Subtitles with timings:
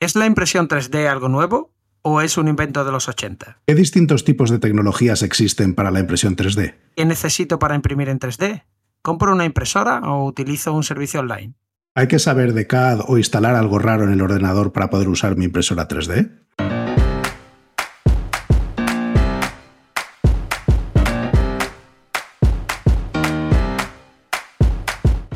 [0.00, 3.58] ¿Es la impresión 3D algo nuevo o es un invento de los 80?
[3.66, 6.74] ¿Qué distintos tipos de tecnologías existen para la impresión 3D?
[6.96, 8.64] ¿Qué necesito para imprimir en 3D?
[9.02, 11.52] ¿Compro una impresora o utilizo un servicio online?
[11.94, 15.36] ¿Hay que saber de CAD o instalar algo raro en el ordenador para poder usar
[15.36, 16.30] mi impresora 3D?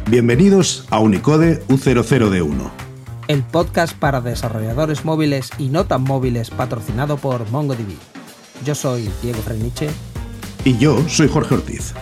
[0.09, 2.94] Bienvenidos a Unicode U00D1
[3.29, 7.97] el podcast para desarrolladores móviles y no tan móviles patrocinado por MongoDB.
[8.65, 9.89] Yo soy Diego Freniche.
[10.65, 11.95] Y yo soy Jorge Ortiz.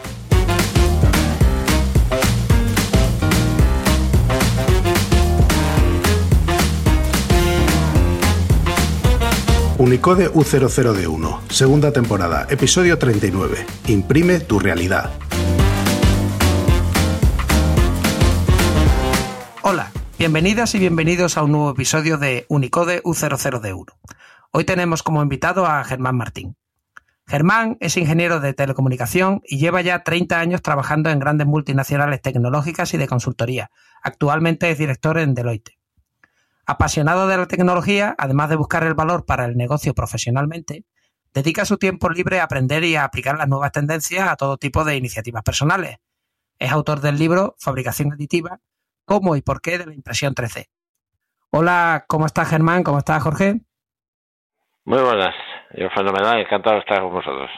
[9.78, 13.66] Unicode U00D1, segunda temporada, episodio 39.
[13.88, 15.10] Imprime tu realidad.
[20.22, 23.86] Bienvenidas y bienvenidos a un nuevo episodio de Unicode U00D1.
[24.52, 26.56] Hoy tenemos como invitado a Germán Martín.
[27.26, 32.94] Germán es ingeniero de telecomunicación y lleva ya 30 años trabajando en grandes multinacionales tecnológicas
[32.94, 33.72] y de consultoría.
[34.00, 35.76] Actualmente es director en Deloitte.
[36.66, 40.84] Apasionado de la tecnología, además de buscar el valor para el negocio profesionalmente,
[41.34, 44.84] dedica su tiempo libre a aprender y a aplicar las nuevas tendencias a todo tipo
[44.84, 45.96] de iniciativas personales.
[46.60, 48.60] Es autor del libro Fabricación Aditiva
[49.04, 50.66] cómo y por qué de la impresión 3D.
[51.50, 52.82] Hola, ¿cómo estás Germán?
[52.82, 53.60] ¿Cómo estás Jorge?
[54.84, 55.34] Muy buenas,
[55.74, 57.50] yo fenomenal, encantado de estar con vosotros.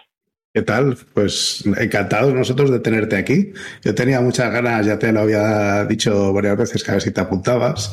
[0.53, 0.97] ¿Qué tal?
[1.15, 3.53] Pues encantado nosotros de tenerte aquí.
[3.83, 7.13] Yo tenía muchas ganas, ya te lo había dicho varias veces, que a ver si
[7.13, 7.93] te apuntabas.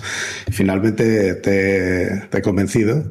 [0.51, 3.03] Finalmente te, te he convencido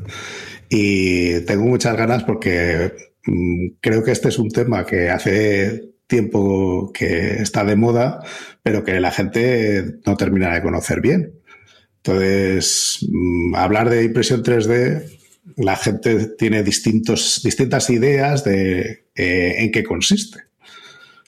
[0.68, 2.92] y tengo muchas ganas porque
[3.26, 8.22] mm, creo que este es un tema que hace tiempo que está de moda,
[8.62, 11.40] pero que la gente no termina de conocer bien.
[11.98, 15.06] Entonces, mm, hablar de impresión 3D,
[15.56, 20.40] la gente tiene distintos, distintas ideas de eh, en qué consiste.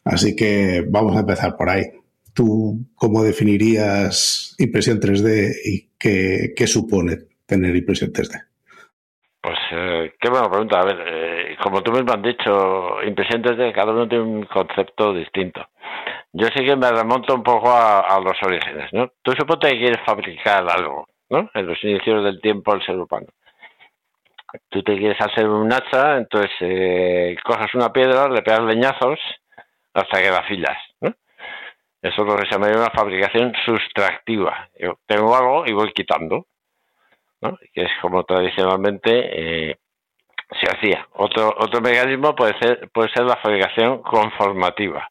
[0.05, 1.85] Así que vamos a empezar por ahí.
[2.33, 8.52] ¿Tú cómo definirías impresión 3D y qué, qué supone tener impresión 3D?
[9.43, 10.79] Pues eh, qué buena pregunta.
[10.79, 15.13] A ver, eh, como tú mismo has dicho, impresión 3D, cada uno tiene un concepto
[15.13, 15.69] distinto.
[16.33, 19.11] Yo sí que me remonto un poco a, los orígenes, ¿no?
[19.21, 21.51] Tú suponte que quieres fabricar algo, ¿no?
[21.55, 23.27] En los inicios del tiempo del ser humano.
[24.69, 29.19] Tú te quieres hacer un hacha, entonces eh, coges una piedra, le pegas leñazos
[29.93, 31.13] hasta que la afilas, ¿no?
[32.01, 34.69] Eso es lo que se llama una fabricación sustractiva.
[34.79, 36.47] Yo tengo algo y voy quitando,
[37.43, 37.59] ¿no?
[37.73, 39.79] Que es como tradicionalmente eh,
[40.61, 41.07] se hacía.
[41.13, 45.09] Otro, otro mecanismo puede ser, puede ser la fabricación conformativa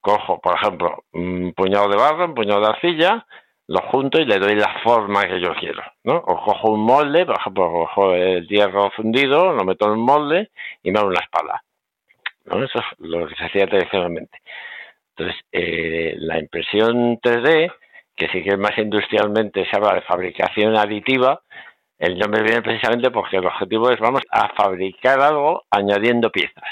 [0.00, 3.26] cojo, por ejemplo, un puñado de barro, un puñado de arcilla,
[3.68, 6.16] lo junto y le doy la forma que yo quiero, ¿no?
[6.16, 10.50] O cojo un molde, por ejemplo, cojo el hierro fundido, lo meto en un molde
[10.82, 11.62] y me hago una espada,
[12.46, 12.64] ¿no?
[12.64, 14.38] Eso es lo que se hacía tradicionalmente.
[15.16, 17.72] Entonces, eh, la impresión 3D,
[18.20, 21.40] que sí que más industrialmente se habla de fabricación aditiva,
[21.98, 26.68] el nombre viene precisamente porque el objetivo es, vamos a fabricar algo añadiendo piezas,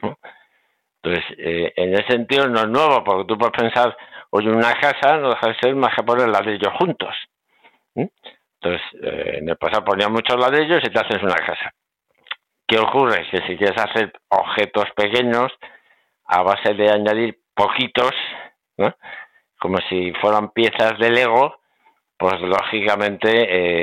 [0.00, 0.16] ¿no?
[1.02, 3.96] Entonces, eh, en ese sentido no es nuevo, porque tú puedes pensar,
[4.30, 7.14] oye, una casa no deja de ser más que poner ladrillos juntos.
[7.96, 11.74] Entonces, eh, en el pasado ponían muchos ladrillos y te haces una casa.
[12.66, 13.26] ¿Qué ocurre?
[13.28, 15.52] Que si quieres hacer objetos pequeños
[16.26, 18.14] a base de añadir poquitos,
[19.64, 21.56] como si fueran piezas de Lego,
[22.18, 23.30] pues lógicamente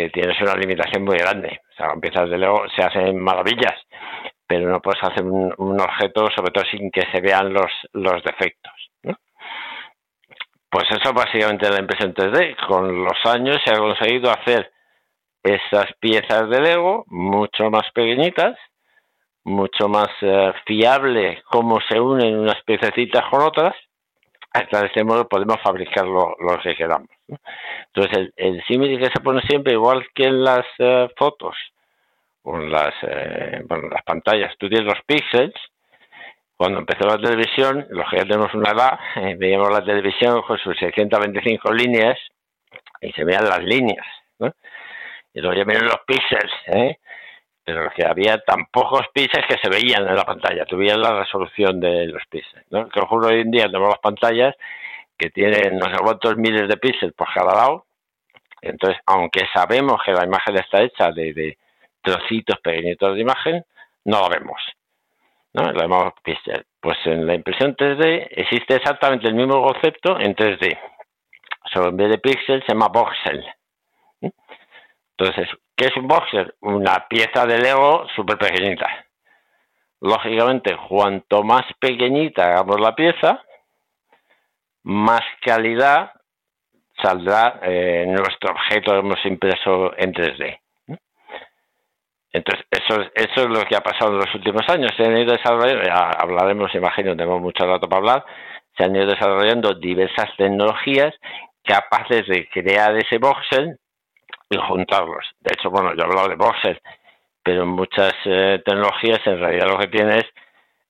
[0.06, 1.60] eh, tienes una limitación muy grande.
[1.72, 3.74] O sea, con piezas de Lego se hacen maravillas,
[4.46, 8.74] pero no puedes hacer un, objeto, sobre todo sin que se vean los, los defectos.
[10.70, 12.58] Pues eso básicamente la impresión 3D.
[12.68, 14.72] Con los años se ha conseguido hacer
[15.42, 18.56] esas piezas de Lego mucho más pequeñitas,
[19.46, 23.76] mucho más eh, fiable cómo se unen unas piececitas con otras,
[24.54, 27.10] hasta de ese modo podemos fabricar lo, que queramos.
[27.88, 31.56] Entonces el, el símil que se pone siempre, igual que en las eh, fotos,
[32.42, 35.54] con las, eh, bueno, las pantallas, tú tienes los píxeles.
[36.58, 40.58] Cuando empezó la televisión, los que ya tenemos una edad, eh, veíamos la televisión con
[40.60, 42.18] sus 625 líneas
[43.02, 44.06] y se veían las líneas,
[44.40, 44.54] ¿no?
[45.34, 46.98] Y luego ya vienen los píxeles, ¿eh?
[47.96, 52.08] Que había tan pocos píxeles que se veían en la pantalla, tuvieron la resolución de
[52.08, 52.90] los píxeles, ¿no?
[52.90, 54.56] Que ocurre hoy en día tenemos las pantallas
[55.18, 57.86] que tienen no sé cuántos miles de píxeles por cada lado,
[58.62, 61.58] entonces, aunque sabemos que la imagen está hecha de,
[62.02, 63.66] trocitos pequeñitos de imagen,
[64.06, 64.62] no lo vemos.
[65.54, 65.72] ¿no?
[65.72, 66.14] Lo vemos
[66.80, 70.78] Pues en la impresión 3D existe exactamente el mismo concepto en 3D.
[71.74, 73.46] Solo en vez de píxel se llama voxel.
[75.18, 76.56] Entonces, ¿qué es un boxer?
[76.62, 78.88] Una pieza de Lego súper pequeñita.
[80.02, 83.44] Lógicamente, cuanto más pequeñita hagamos la pieza,
[84.84, 86.12] más calidad
[87.02, 90.60] saldrá eh, nuestro objeto que hemos impreso en 3D.
[92.34, 94.92] Entonces, eso, eso es lo que ha pasado en los últimos años.
[94.96, 98.26] Se han ido desarrollando, hablaremos, imagino, tenemos mucho rato para hablar,
[98.78, 101.14] se han ido desarrollando diversas tecnologías
[101.64, 103.78] capaces de crear ese voxel
[104.52, 105.26] y juntarlos.
[105.40, 106.82] De hecho, bueno, yo he hablado de voxel,
[107.44, 110.26] pero muchas eh, tecnologías en realidad lo que tienes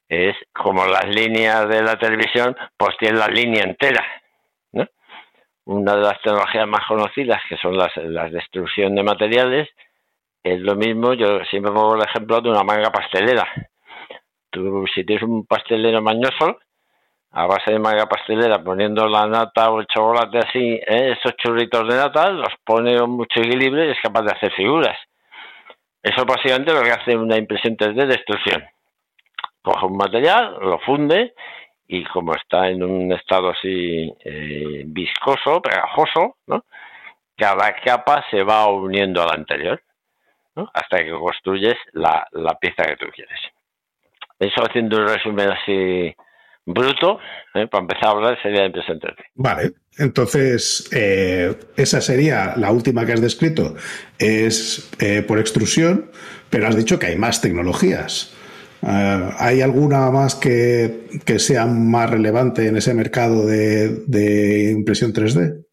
[0.09, 4.05] es como las líneas de la televisión, pues tienes la línea entera.
[4.73, 4.85] ¿no?
[5.65, 9.69] Una de las tecnologías más conocidas, que son las, la destrucción de materiales,
[10.43, 13.47] es lo mismo, yo siempre pongo el ejemplo de una manga pastelera.
[14.49, 16.59] Tú, si tienes un pastelero mañoso,
[17.31, 21.15] a base de manga pastelera, poniendo la nata o el chocolate así, ¿eh?
[21.17, 24.97] esos churritos de nata, los pone con mucho equilibrio y es capaz de hacer figuras.
[26.03, 28.63] Eso básicamente lo que hace una impresión 3D de destrucción.
[29.61, 31.33] Coge un material, lo funde
[31.87, 36.65] y como está en un estado así eh, viscoso, pegajoso, ¿no?
[37.37, 39.81] cada capa se va uniendo a la anterior
[40.73, 42.27] hasta que construyes la,
[42.59, 43.39] pieza que tú quieres.
[44.39, 46.15] Eso haciendo un resumen así
[46.65, 47.19] bruto,
[47.55, 47.67] ¿eh?
[47.67, 48.99] para empezar a hablar sería impresión
[49.35, 53.75] Vale, entonces eh, esa sería la última que has descrito,
[54.19, 56.11] es eh, por extrusión,
[56.49, 58.37] pero has dicho que hay más tecnologías.
[58.83, 65.65] ¿Hay alguna más que, sea más relevante en ese mercado de, de impresión 3D?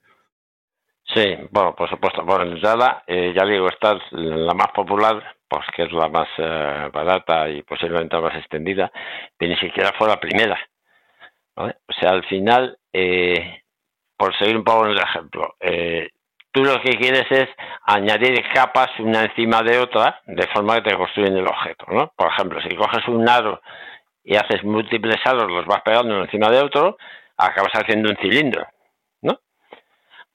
[1.14, 2.22] Sí, bueno, por supuesto.
[2.24, 6.08] Bueno, en entrada, eh, ya digo, esta es la más popular, pues que es la
[6.08, 8.92] más eh, barata y posiblemente la más extendida,
[9.36, 10.58] pero ni siquiera fue la primera.
[11.60, 13.62] O sea, al final, eh,
[14.16, 15.56] por seguir un poco en el ejemplo,
[16.52, 17.48] tú lo que quieres es
[17.84, 22.12] añadir capas una encima de otra, de forma que te construyen el objeto, ¿no?
[22.16, 23.60] Por ejemplo, si coges un aro
[24.24, 26.96] y haces múltiples aros, los vas pegando uno encima de otro,
[27.36, 28.66] acabas haciendo un cilindro.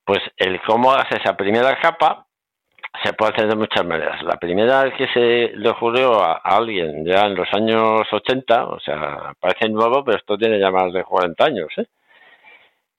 [0.06, 2.23] Pues el cómo hace esa primera capa
[3.02, 4.22] se puede hacer de muchas maneras.
[4.24, 8.80] La primera vez que se le ocurrió a, alguien ya en los años 80, o
[8.80, 11.88] sea, parece nuevo, pero esto tiene ya más de 40 años, ¿eh?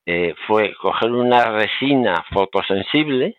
[0.07, 3.39] Eh, fue coger una resina fotosensible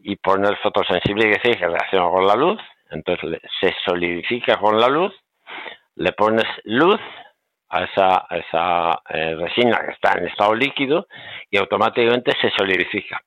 [0.00, 4.88] y poner fotosensible que decir que reacciona con la luz, entonces se solidifica con la
[4.88, 5.14] luz,
[5.94, 7.00] le pones luz
[7.70, 11.06] a esa, esa eh, resina que está en estado líquido
[11.50, 13.20] y automáticamente se solidifica.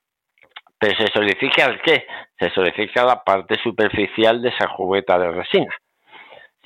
[0.82, 2.08] Pero se solidifica el qué?
[2.36, 5.72] Se solidifica la parte superficial de esa jugueta de resina.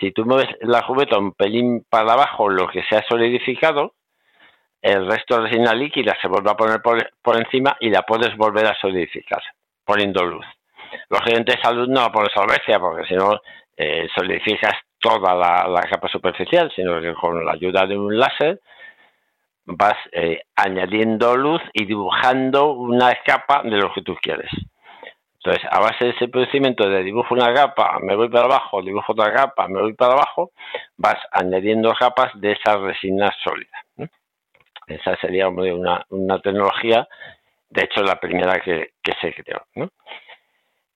[0.01, 3.93] Si tú mueves la jugueta un pelín para abajo, lo que se ha solidificado,
[4.81, 8.65] el resto de resina líquida se vuelve a poner por, encima y la puedes volver
[8.65, 9.43] a solidificar,
[9.85, 10.47] poniendo luz.
[11.11, 13.39] Lógicamente esa luz no la pones a la porque si no
[13.77, 18.63] eh, solidificas toda la, capa superficial, sino que con la ayuda de un láser
[19.67, 24.51] vas eh, añadiendo luz y dibujando una capa de lo que tú quieres.
[25.35, 29.13] Entonces, a base de ese procedimiento de dibujo una capa, me voy para abajo, dibujo
[29.13, 30.51] otra capa, me voy para abajo,
[30.97, 34.11] vas añadiendo capas de esa resina sólida.
[34.89, 36.05] Esa sería una,
[36.43, 37.07] tecnología,
[37.71, 38.91] de hecho, la primera que,
[39.21, 39.65] se creó.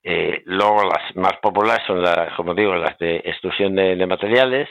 [0.03, 4.69] Eh, luego las más populares son, las, como digo, las de extrusión de, materiales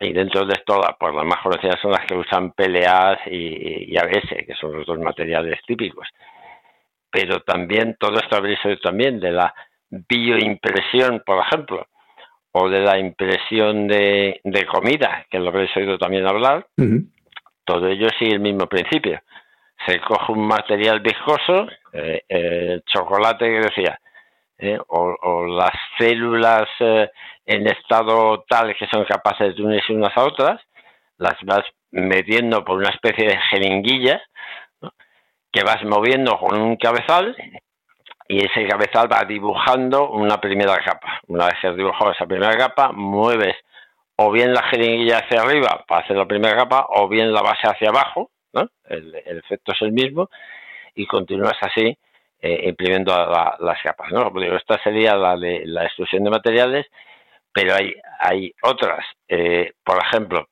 [0.00, 4.46] y dentro de esto pues las más conocidas son las que usan PLA y, ABS,
[4.46, 6.08] que son los dos materiales típicos.
[7.10, 9.54] Pero también todo esto habréis oído también de la
[9.90, 11.86] bioimpresión, por ejemplo,
[12.52, 14.40] o de la impresión de,
[14.70, 16.66] comida, que lo habréis oído también hablar.
[17.64, 19.20] Todo ello sigue el mismo principio.
[19.86, 23.98] Se coge un material viscoso, eh, el chocolate que decía,
[24.58, 24.78] ¿eh?
[24.88, 27.10] o, las células eh,
[27.46, 30.60] en estado tal que son capaces de unirse unas a otras,
[31.16, 34.22] las vas metiendo por una especie de jeringuilla
[35.50, 37.34] que vas moviendo con un cabezal
[38.28, 41.20] y ese cabezal va dibujando una primera capa.
[41.28, 43.56] Una vez que has dibujado esa primera capa, mueves
[44.16, 47.66] o bien la jeringuilla hacia arriba para hacer la primera capa o bien la base
[47.66, 48.30] hacia abajo,
[48.84, 50.28] el efecto es el mismo
[50.94, 51.96] y continúas así
[52.40, 53.12] eh, imprimiendo
[53.60, 54.12] las capas.
[54.12, 54.32] ¿no?
[54.56, 56.86] esta sería la de la extrusión de materiales,
[57.52, 59.04] pero hay, hay otras.
[59.26, 60.46] Eh, por ejemplo,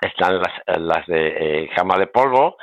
[0.00, 2.56] están las, las de eh, cama de polvo,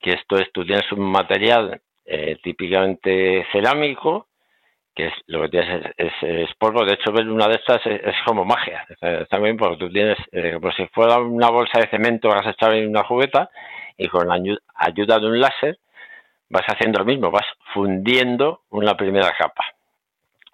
[0.00, 4.26] que esto es, tú tienes un material eh, típicamente cerámico,
[4.94, 6.84] que es lo que tienes es, polvo.
[6.84, 8.84] De hecho, ver una de estas es, como magia.
[9.00, 10.18] Está bien porque tú tienes,
[10.54, 13.50] como si fuera una bolsa de cemento que has echado en una jugueta
[13.96, 14.34] y con la
[14.74, 15.78] ayuda de un láser
[16.50, 19.64] vas haciendo lo mismo, vas fundiendo una primera capa.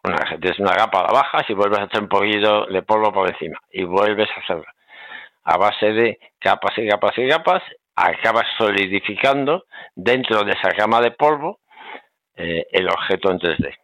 [0.04, 3.28] una tienes una capa la bajas y vuelves a echar un poquito de polvo por
[3.28, 4.66] encima y vuelves a hacerlo.
[5.44, 7.62] A base de capas y capas y capas,
[7.94, 11.60] acabas solidificando dentro de esa cama de polvo
[12.36, 13.74] eh, el objeto en 3D.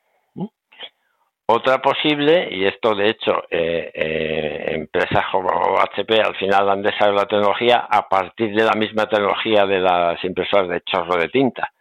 [1.47, 5.51] Otra posible, y esto de hecho eh, eh, empresas como
[5.81, 10.23] HP al final han desarrollado la tecnología a partir de la misma tecnología de las
[10.25, 11.72] impresoras de chorro de tinta.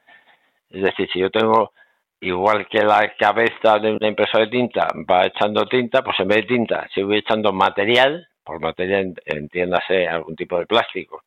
[0.72, 1.74] Es decir, si yo tengo,
[2.22, 6.38] igual que la cabeza de una impresora de tinta va echando tinta, pues en vez
[6.38, 11.24] de tinta, si voy echando material, por material entiéndase algún tipo de plástico,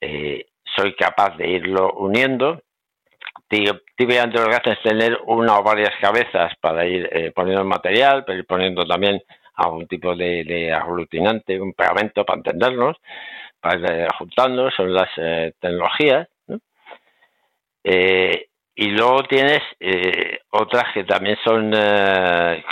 [0.00, 2.62] eh, soy capaz de irlo uniendo
[3.50, 8.24] típicamente lo que hacen es tener una o varias cabezas para ir eh, poniendo material,
[8.24, 9.20] pero ir poniendo también
[9.54, 12.96] algún tipo de, aglutinante, un pegamento para entendernos,
[13.60, 16.28] para ir juntando, son las eh, tecnologías.
[17.84, 19.60] Eh, y luego tienes
[20.50, 21.70] otras que también son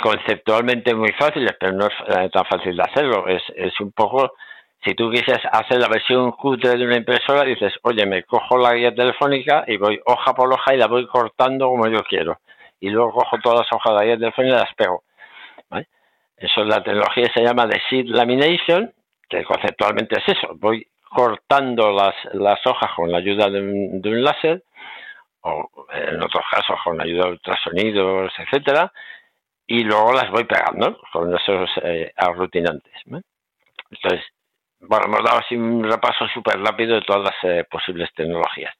[0.01, 3.27] conceptualmente muy fáciles, pero no es tan fácil de hacerlo.
[3.27, 4.33] Es, es un poco
[4.83, 8.73] si tú quisieras hacer la versión cutre de una impresora, dices, oye, me cojo la
[8.73, 12.39] guía telefónica y voy hoja por hoja y la voy cortando como yo quiero.
[12.79, 15.03] Y luego cojo todas las hojas de la guía telefónica y las pego.
[16.37, 18.93] Eso es la tecnología se llama de seed lamination,
[19.27, 20.55] que conceptualmente es eso.
[20.55, 24.63] Voy cortando las, las hojas con la ayuda de un, láser,
[25.41, 28.91] o en otros casos con ayuda de ultrasonidos, etcétera,
[29.67, 32.93] y luego las voy pegando con esos eh, aglutinantes.
[33.91, 34.25] Entonces,
[34.79, 38.73] bueno, hemos dado así un repaso súper rápido de todas las eh, posibles tecnologías.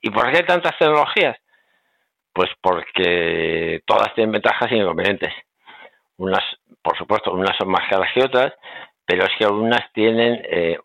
[0.00, 1.36] ¿Y por qué tantas tecnologías?
[2.32, 5.32] Pues porque todas tienen ventajas e inconvenientes.
[6.16, 6.42] Unas,
[6.82, 8.52] por supuesto, unas son más caras que otras,
[9.04, 10.78] pero es que algunas tienen eh,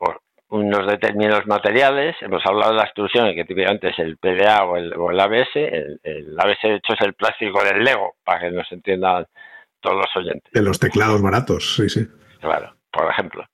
[0.50, 2.16] unos determinados materiales.
[2.22, 5.56] Hemos hablado de la extrusión, que típicamente es el PDA o el, ABS.
[5.56, 9.26] El, el, ABS, de hecho, es el plástico del Lego, para que nos entiendan
[9.80, 10.52] todos los oyentes.
[10.52, 12.08] De los teclados baratos, sí, sí.
[12.40, 13.46] Claro, por ejemplo.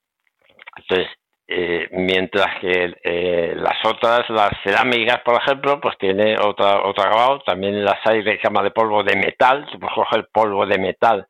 [0.77, 1.07] Entonces,
[1.47, 7.39] eh, mientras que eh, las otras, las cerámicas, por ejemplo, pues tiene otra, otro acabado,
[7.45, 11.27] también las hay de cama de polvo de metal, tú puedes coger polvo de metal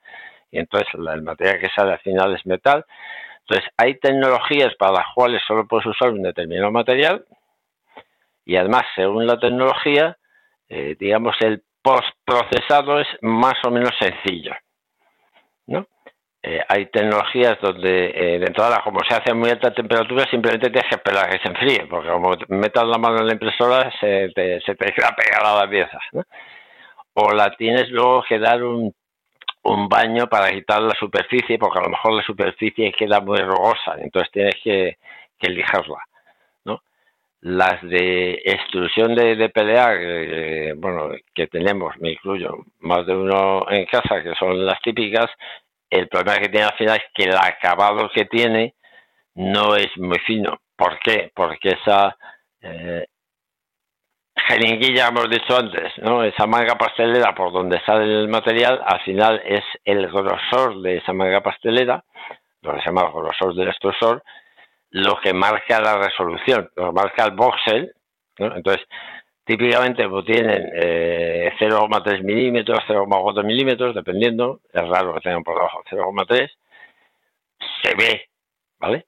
[0.53, 2.85] y entonces el material que sale al final es metal.
[3.47, 7.25] Entonces, hay tecnologías para las cuales solo puedes usar un determinado material
[8.45, 10.17] y además, según la tecnología,
[10.69, 14.53] eh, digamos, el postprocesado es más o menos sencillo.
[15.67, 15.85] ¿no?
[16.41, 20.69] Eh, hay tecnologías donde eh, de entrada, como se hace a muy alta temperatura, simplemente
[20.69, 23.91] tienes que esperar a que se enfríe, porque como metas la mano en la impresora,
[23.99, 26.01] se te, se te queda pegada a las piezas.
[27.13, 28.93] O la tienes luego que dar un,
[29.63, 33.95] un baño para quitar la superficie, porque a lo mejor la superficie queda muy rugosa,
[33.97, 34.97] entonces tienes que,
[35.39, 35.99] que lijarla.
[36.65, 36.81] ¿no?
[37.41, 43.65] Las de extrusión de, de PLA, eh, bueno, que tenemos, me incluyo, más de uno
[43.69, 45.29] en casa, que son las típicas,
[45.89, 48.73] el problema que tiene al final es que el acabado que tiene
[49.35, 50.59] no es muy fino.
[50.75, 51.31] ¿Por qué?
[51.33, 52.17] Porque esa
[52.61, 53.05] eh,
[54.47, 56.23] jeringuilla, hemos dicho antes, ¿no?
[56.23, 61.13] esa manga pastelera por donde sale el material, al final es el grosor de esa
[61.13, 62.03] manga pastelera,
[62.61, 64.23] lo que se llama el grosor del extrusor,
[64.91, 67.93] lo que marca la resolución, lo que marca el voxel.
[68.39, 68.55] ¿no?
[68.55, 68.85] Entonces,
[69.45, 74.61] Típicamente pues, tienen eh, 0,3 milímetros, 0,4 milímetros, dependiendo.
[74.71, 76.49] Es raro que tengan por debajo 0,3.
[77.81, 78.29] Se ve,
[78.79, 79.05] ¿vale?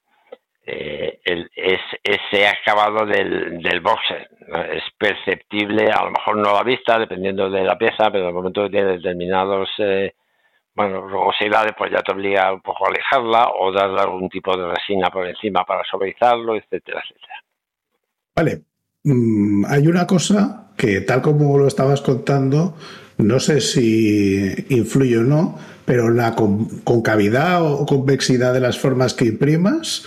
[0.68, 4.28] Eh, el, es, ese acabado del, del boxer.
[4.72, 8.34] Es perceptible, a lo mejor no a la vista, dependiendo de la pieza, pero el
[8.34, 10.14] momento que tiene determinados, eh,
[10.74, 14.68] bueno, rugosidades, pues ya te obliga un poco a alejarla o darle algún tipo de
[14.68, 17.42] resina por encima para suavizarlo, etcétera, etcétera.
[18.34, 18.60] Vale,
[19.06, 22.74] Mm, hay una cosa que, tal como lo estabas contando,
[23.18, 29.26] no sé si influye o no, pero la concavidad o convexidad de las formas que
[29.26, 30.04] imprimas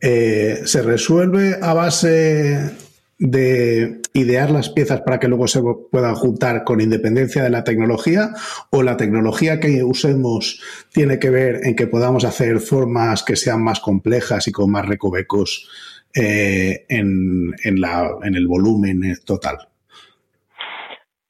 [0.00, 2.76] eh, se resuelve a base
[3.18, 8.30] de idear las piezas para que luego se puedan juntar con independencia de la tecnología
[8.70, 10.62] o la tecnología que usemos
[10.92, 14.86] tiene que ver en que podamos hacer formas que sean más complejas y con más
[14.86, 15.68] recovecos
[16.14, 19.58] eh, en, en, la, en el volumen total?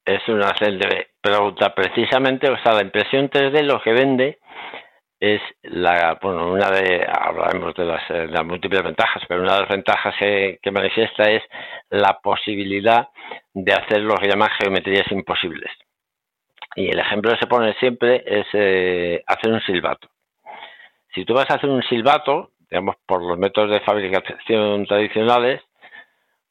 [0.05, 1.73] Es una excelente pregunta.
[1.75, 4.39] Precisamente, o sea, la impresión 3D lo que vende
[5.19, 9.59] es la, bueno, una de, hablaremos de las, de las múltiples ventajas, pero una de
[9.61, 11.43] las ventajas que, que, manifiesta es
[11.89, 13.09] la posibilidad
[13.53, 15.71] de hacer lo que llaman geometrías imposibles.
[16.75, 20.07] Y el ejemplo que se pone siempre es eh, hacer un silbato.
[21.13, 25.61] Si tú vas a hacer un silbato, digamos, por los métodos de fabricación tradicionales,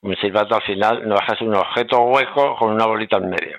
[0.02, 3.58] un silbato al final no deja un objeto hueco con una bolita en medio.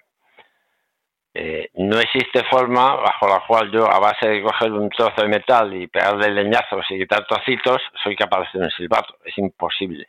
[1.33, 5.27] Eh, no existe forma bajo la cual yo, a base de coger un trozo de
[5.27, 9.15] metal y pegarle leñazos y quitar trocitos, soy capaz de hacer un silbato.
[9.23, 10.07] Es imposible.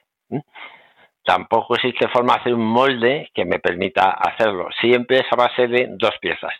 [1.25, 4.69] Tampoco existe forma de hacer un molde que me permita hacerlo.
[4.81, 6.55] Siempre es a base de dos piezas.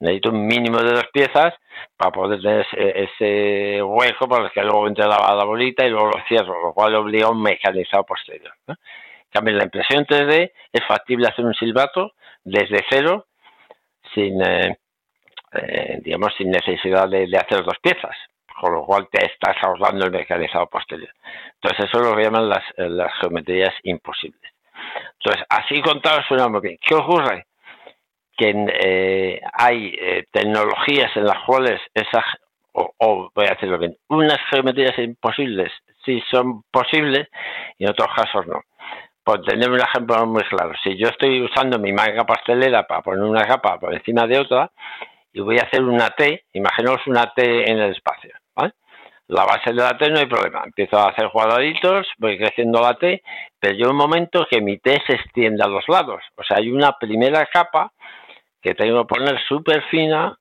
[0.00, 1.54] Necesito un mínimo de dos piezas
[1.96, 6.60] para poder tener ese, hueco para que luego entre la, bolita y luego lo cierro,
[6.62, 8.52] lo cual obliga a un mecanizado posterior.
[8.66, 8.74] ¿no?
[9.32, 12.12] La impresión 3D es factible hacer un silbato
[12.44, 13.26] desde cero
[14.14, 14.78] sin, eh,
[15.52, 18.16] eh, digamos, sin necesidad de, hacer dos piezas,
[18.60, 21.10] con lo cual te estás ahorrando el mecanizado posterior.
[21.54, 24.52] Entonces, eso es lo llaman las, las geometrías imposibles.
[25.18, 26.78] Entonces, así contado suena muy bien.
[26.80, 27.46] ¿Qué ocurre?
[28.36, 28.52] Que
[28.82, 29.96] eh, hay
[30.32, 32.24] tecnologías en las cuales esas,
[32.72, 35.72] o, voy a decirlo bien, unas geometrías imposibles
[36.04, 37.28] sí son posibles
[37.78, 38.60] y en otros casos no.
[39.24, 43.22] Por tener un ejemplo muy claro, si yo estoy usando mi manga pastelera para poner
[43.22, 44.70] una capa por encima de otra
[45.32, 48.74] y voy a hacer una T, imaginaos una T en el espacio, ¿vale?
[49.28, 52.94] La base de la T no hay problema, empiezo a hacer cuadraditos, voy creciendo la
[52.94, 53.22] T,
[53.58, 56.70] pero yo un momento que mi T se extienda a los lados, o sea, hay
[56.70, 57.92] una primera capa
[58.60, 60.38] que tengo que poner súper fina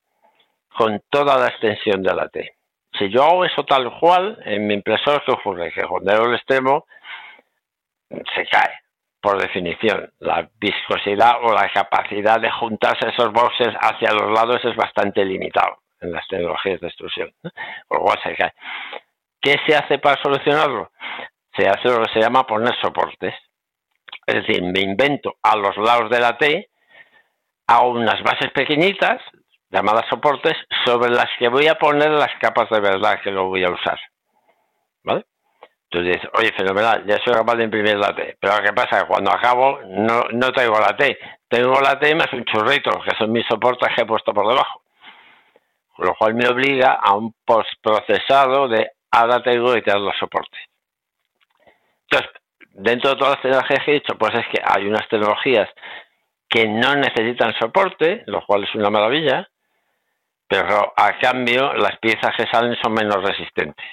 [0.75, 2.53] con toda la extensión de la T.
[2.99, 5.71] Si yo hago eso tal cual, en mi impresor, ¿qué ocurre?
[5.71, 6.85] Que cuando el extremo
[8.35, 8.79] se cae,
[9.21, 10.11] por definición.
[10.19, 15.77] La viscosidad o la capacidad de juntarse esos boxes hacia los lados es bastante limitado
[16.01, 17.31] en las tecnologías de extrusión,
[17.87, 18.53] por lo se cae.
[19.41, 20.91] ¿Qué se hace para solucionarlo?
[21.55, 23.33] Se hace lo que se llama poner soportes.
[24.25, 26.69] Es decir, me invento a los lados de la T,
[27.67, 29.21] hago unas bases pequeñitas,
[29.69, 30.55] llamadas soportes,
[30.85, 33.99] sobre las que voy a poner las capas de verdad que lo voy a usar.
[35.93, 38.37] Entonces dices, oye, fenomenal, ya soy capaz de imprimir la T.
[38.39, 39.05] Pero ¿qué pasa?
[39.05, 41.19] Cuando acabo, no, no traigo la T.
[41.47, 44.81] Tengo la T más un churrito, que son mis soportes que he puesto por debajo.
[45.99, 50.59] Lo cual me obliga a un postprocesado de ahora tengo que tirar los soportes.
[52.09, 52.31] Entonces,
[52.71, 55.69] dentro de todas las tecnologías que he dicho, pues es que hay unas tecnologías
[56.49, 59.47] que no necesitan soporte, lo cual es una maravilla,
[60.47, 63.85] pero a cambio las piezas que salen son menos resistentes.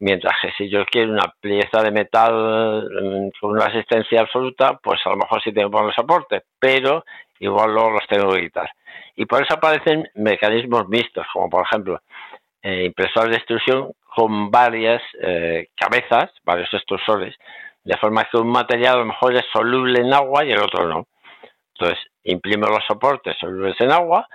[0.00, 4.98] Mientras que si yo quiero una pieza de metal mm, con una resistencia absoluta, pues
[5.04, 7.04] a lo mejor sí tengo poner soporte, pero
[7.38, 8.70] igual luego los tengo que quitar.
[9.16, 12.00] Y por eso aparecen mecanismos mixtos, como por ejemplo
[12.62, 17.36] eh, impresores de extrusión con varias eh, cabezas, varios extrusores,
[17.84, 20.86] de forma que un material a lo mejor es soluble en agua y el otro
[20.86, 21.06] no.
[21.74, 24.28] Entonces, imprimo los soportes solubles en agua,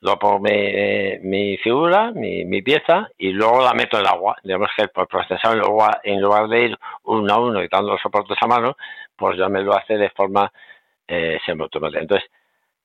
[0.00, 4.36] luego pongo mi, figura, mi, pieza y luego la meto en el agua.
[4.42, 5.56] Digamos que por procesar
[6.04, 8.76] en lugar de ir uno a uno y dando los soportes a mano,
[9.16, 10.52] pues ya me lo hace de forma
[11.06, 12.00] eh, semiautomática.
[12.00, 12.30] Entonces,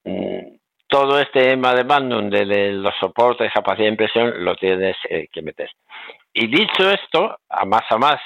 [0.06, 0.56] mm,
[0.88, 5.70] todo este tema de de, los soportes, capacidad de impresión, lo tienes eh, que meter.
[6.34, 8.22] Y dicho esto, a más a más,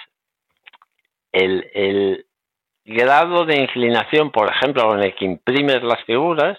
[1.32, 2.26] el, el
[2.86, 6.58] grado de inclinación, por ejemplo, con el que imprimes las figuras,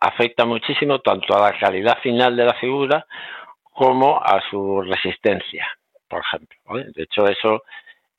[0.00, 3.06] afecta muchísimo tanto a la calidad final de la figura
[3.62, 5.66] como a su resistencia,
[6.08, 6.58] por ejemplo.
[6.94, 7.62] De hecho, eso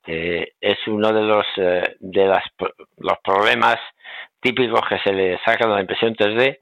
[0.06, 2.44] eh, es uno de los eh, de las,
[2.98, 3.78] los problemas
[4.39, 6.60] típicos que se le saca de la impresión 3D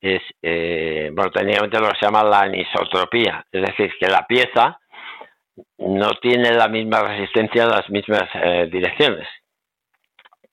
[0.00, 4.78] es, eh, bueno, técnicamente lo que se llama la anisotropía, es decir, que la pieza
[5.78, 8.28] no tiene la misma resistencia en las mismas
[8.70, 9.26] direcciones.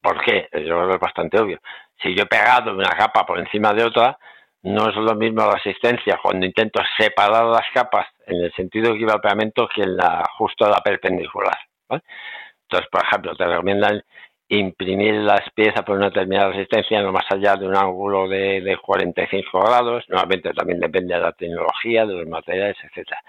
[0.02, 0.50] ¿Por qué?
[0.52, 1.60] Yo creo que es bastante obvio
[2.02, 4.18] si yo he pegado una capa por encima de otra,
[4.64, 9.02] no es lo mismo la resistencia cuando intento separar las capas en el sentido que
[9.02, 11.58] iba el pegamento que en la justo la perpendicular.
[11.90, 14.02] Entonces, por ejemplo, te recomiendan
[14.48, 18.78] imprimir las piezas por una determinada resistencia no más allá de un ángulo de, de
[18.78, 23.22] 45 grados, nuevamente también depende de la tecnología, de los materiales, etcétera.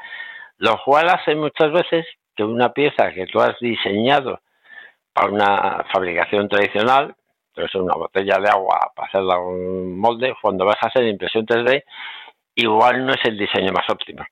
[0.58, 4.40] Lo cual hace muchas veces que una pieza que tú has diseñado
[5.12, 7.14] para una fabricación tradicional,
[7.56, 11.46] pero es una botella de agua para hacerla un molde, cuando vas a hacer impresión
[11.46, 11.84] 3D,
[12.54, 14.22] igual no es el diseño más óptimo.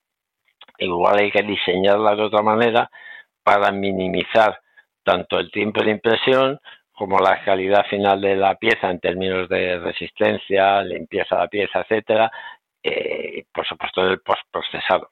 [0.77, 2.91] Igual hay que diseñarla de otra manera
[3.43, 4.61] para minimizar
[5.03, 6.59] tanto el tiempo de impresión
[6.91, 11.81] como la calidad final de la pieza en términos de resistencia, limpieza de la pieza,
[11.81, 12.31] etcétera,
[12.83, 15.09] eh, por supuesto el postprocesado.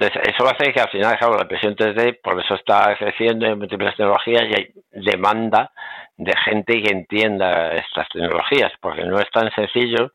[0.00, 3.58] Entonces, eso hace que al final, claro, la impresión 3D, por eso está creciendo en
[3.58, 5.72] múltiples tecnologías y hay demanda
[6.16, 10.12] de gente que entienda estas tecnologías, porque no es tan sencillo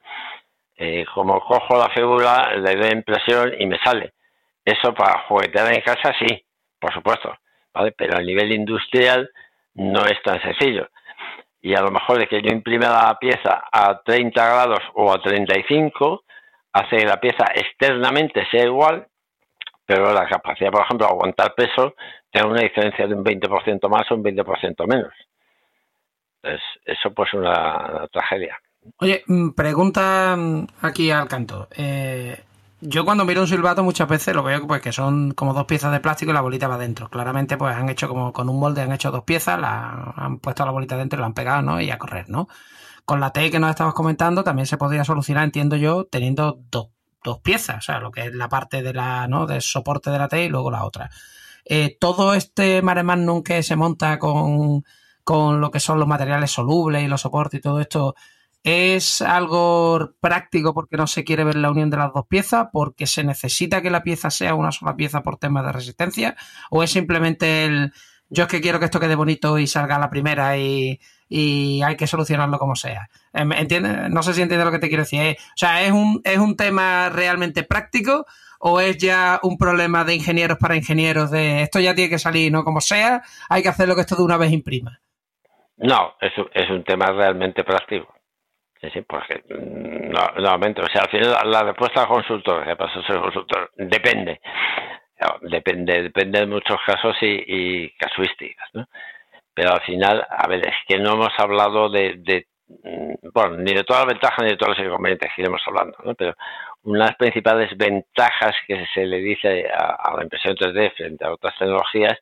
[0.75, 4.13] eh, como cojo la figura, le doy impresión y me sale.
[4.65, 6.43] Eso para juguetear en casa sí,
[6.79, 7.37] por supuesto,
[7.71, 7.91] ¿vale?
[7.91, 9.29] pero a nivel industrial
[9.75, 10.89] no es tan sencillo.
[11.61, 15.21] y a lo mejor es que yo imprime la pieza a 30 grados o a
[15.21, 16.23] 35,
[16.73, 19.07] hace que la pieza externamente sea igual,
[19.85, 21.95] pero la capacidad, por ejemplo, de aguantar peso
[22.31, 25.13] tiene una diferencia de un 20% más o un 20% menos.
[26.41, 28.57] Entonces, eso pues es una, tragedia.
[28.97, 31.67] Oye, mm, pregunta mm, aquí al canto.
[31.75, 32.37] Eh,
[32.81, 35.91] yo cuando miro un silbato muchas veces lo veo pues que son como dos piezas
[35.91, 37.09] de plástico y la bolita va dentro.
[37.09, 40.65] Claramente pues han hecho como con un molde, han hecho dos piezas, la, han puesto
[40.65, 41.81] la bolita dentro la han pegado, ¿no?
[41.81, 42.47] Y a correr, ¿no?
[43.05, 46.89] Con la T que nos estabas comentando también se podría solucionar, entiendo yo, teniendo dos,
[47.25, 49.45] dos piezas, o sea, lo que es la parte de la, ¿no?
[49.45, 51.09] Del soporte de la T y luego la otra.
[51.65, 54.85] Eh, todo este mare magnum que se monta con,
[55.23, 58.15] con lo que son los materiales solubles y los soportes y todo esto,
[58.65, 62.69] ¿Es algo práctico porque no se quiere ver la unión de las dos piezas?
[62.73, 66.35] ¿Porque se necesita que la pieza sea una sola pieza por temas de resistencia?
[66.71, 67.93] ¿O es simplemente el
[68.29, 72.07] yo es que quiero que esto quede bonito y salga la primera y, hay que
[72.07, 73.09] solucionarlo como sea?
[73.33, 74.09] Em, ¿Entiende?
[74.09, 75.21] No sé si entiende lo que te quiero decir.
[75.21, 75.37] ¿eh?
[75.39, 78.25] O sea, ¿es un, ¿es un tema realmente práctico
[78.59, 82.51] o es ya un problema de ingenieros para ingenieros de esto ya tiene que salir,
[82.51, 82.63] ¿no?
[82.63, 84.99] Como sea, hay que hacer lo que esto de una vez imprima.
[85.77, 88.15] No, es, es un tema realmente práctico.
[88.93, 93.01] Sí, porque mm, no, nuevamente, o sea, al final la, respuesta al consultor, que pasa
[93.05, 94.39] ser consultor, depende.
[95.41, 98.87] depende, depende de muchos casos y, casuísticas, ¿no?
[99.55, 103.83] Pero al final, a ver, es que no hemos hablado de, mm, bueno, ni de
[103.83, 106.13] todas las ventajas ni de todos los inconvenientes que iremos hablando, ¿no?
[106.13, 106.35] Pero
[106.83, 111.33] una de las principales ventajas que se le dice a, la impresión 3D frente a
[111.33, 112.19] otras tecnologías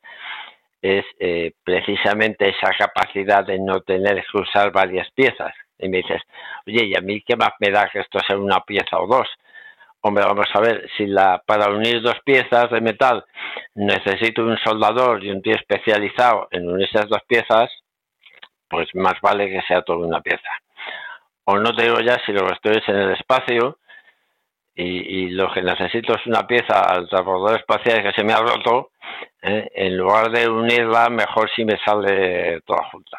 [0.80, 6.22] es eh, precisamente esa capacidad de no tener que usar varias piezas y me dices,
[6.66, 9.28] oye, ¿y a mí qué más me da que esto sea una pieza o dos?
[10.06, 13.24] Hombre, vamos a ver, si la para unir dos piezas de metal
[13.74, 17.70] necesito un soldador y un tío especializado en unir esas dos piezas,
[18.68, 20.50] pues más vale que sea toda una pieza.
[21.44, 23.78] O no te digo ya si lo estoy en el espacio
[24.74, 28.90] y, lo que necesito es una pieza al transbordador espacial que se me ha roto,
[29.40, 29.70] ¿eh?
[29.74, 33.18] en lugar de unirla, mejor si me sale toda junta.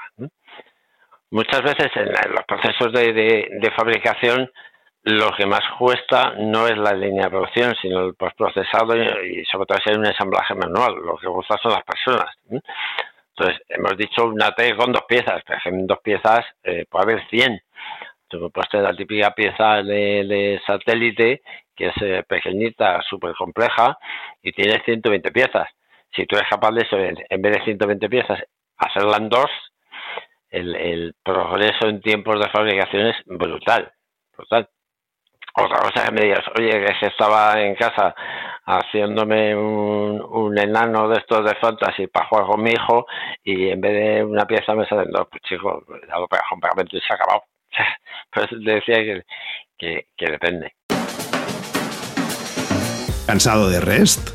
[1.31, 4.51] Muchas veces en los procesos de, fabricación
[5.05, 9.67] lo que más cuesta no es la línea de producción, sino el postprocesado y, sobre
[9.67, 10.95] todo si hay un ensamblaje manual.
[10.95, 12.35] Lo que gusta son las personas.
[12.49, 17.29] Entonces, hemos dicho una T con dos piezas, pero en dos piezas eh, puede haber
[17.29, 17.61] 100.
[18.27, 21.43] Tú puedes tener la típica pieza de, satélite,
[21.75, 23.99] que es eh, pequeñita, súper compleja,
[24.41, 25.69] y tiene 120 piezas.
[26.15, 28.39] Si tú eres capaz de eso, en vez de 120 piezas,
[28.77, 29.51] hacerla en dos,
[30.49, 33.91] el, progreso en tiempos de fabricación es brutal,
[34.35, 34.69] brutal.
[35.57, 38.13] Otra cosa que me digas, oye, que estaba en casa
[38.65, 43.05] haciéndome un, enano de estos de fantasy para jugar con mi hijo
[43.43, 46.59] y en vez de una pieza me salen dos, pues chico, ya lo pegas un
[46.59, 47.43] pegamento y se ha acabado.
[48.31, 49.23] Pero te decía
[49.77, 50.73] que, que depende.
[53.25, 54.29] ¿Cansado de REST?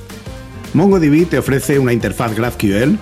[0.75, 2.97] MongoDB te ofrece una interfaz GraphQL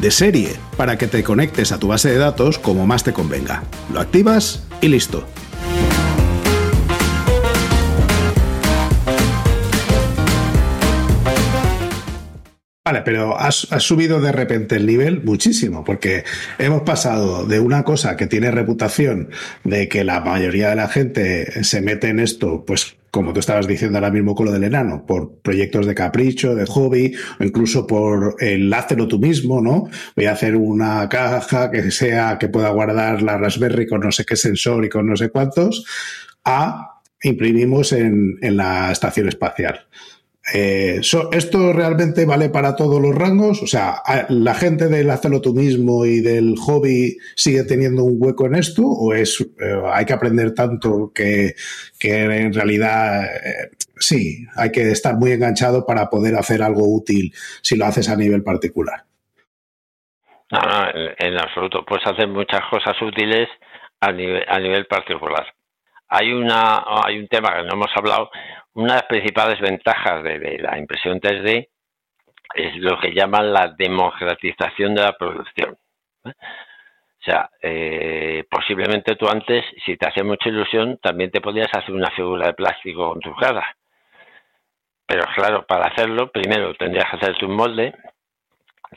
[0.00, 3.62] de serie para que te conectes a tu base de datos como más te convenga.
[3.92, 5.26] Lo activas y listo.
[12.86, 16.22] Vale, pero has, subido de repente el nivel muchísimo, porque
[16.58, 19.30] hemos pasado de una cosa que tiene reputación
[19.64, 23.66] de que la mayoría de la gente se mete en esto, pues como tú estabas
[23.66, 27.86] diciendo ahora mismo con lo del enano, por proyectos de capricho, de hobby, o incluso
[27.86, 29.88] por el hazlo tú mismo, ¿no?
[30.14, 34.26] Voy a hacer una caja que sea, que pueda guardar la Raspberry con no sé
[34.26, 35.86] qué sensor y con no sé cuántos,
[36.44, 39.86] a imprimimos en, en la estación espacial.
[40.52, 41.00] Eh,
[41.32, 43.62] ¿Esto realmente vale para todos los rangos?
[43.62, 48.46] O sea, ¿la gente del hacerlo tú mismo y del hobby sigue teniendo un hueco
[48.46, 48.82] en esto?
[48.84, 51.54] ¿O es eh, hay que aprender tanto que,
[52.02, 57.76] en realidad eh, sí, hay que estar muy enganchado para poder hacer algo útil si
[57.76, 59.04] lo haces a nivel particular?
[60.50, 61.86] No, no, en, absoluto.
[61.86, 63.48] Puedes hacer muchas cosas útiles
[63.98, 65.46] a nivel, a nivel particular.
[66.08, 68.30] Hay, una, hay un tema que no hemos hablado,
[68.74, 71.68] una de las principales ventajas de, la impresión 3D
[72.54, 75.76] es lo que llaman la democratización de la producción.
[76.24, 81.94] O sea, eh, posiblemente tú antes, si te hacía mucha ilusión, también te podías hacer
[81.94, 83.76] una figura de plástico con tu cara.
[85.06, 87.94] Pero claro, para hacerlo, primero tendrías que hacerte un molde,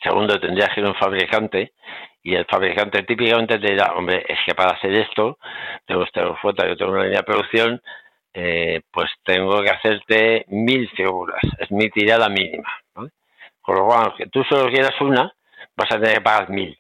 [0.03, 1.73] segundo tendrías que ir a un fabricante,
[2.21, 5.37] y el fabricante típicamente te dirá, hombre, es que para hacer esto,
[5.85, 7.81] tengo esta foto, yo tengo una línea de producción,
[8.39, 12.71] eh, pues tengo que hacerte mil figuras, es mi tirada mínima.
[12.93, 15.34] Con lo cual, que tú solo quieras una,
[15.76, 16.78] vas a tener que pagar mil.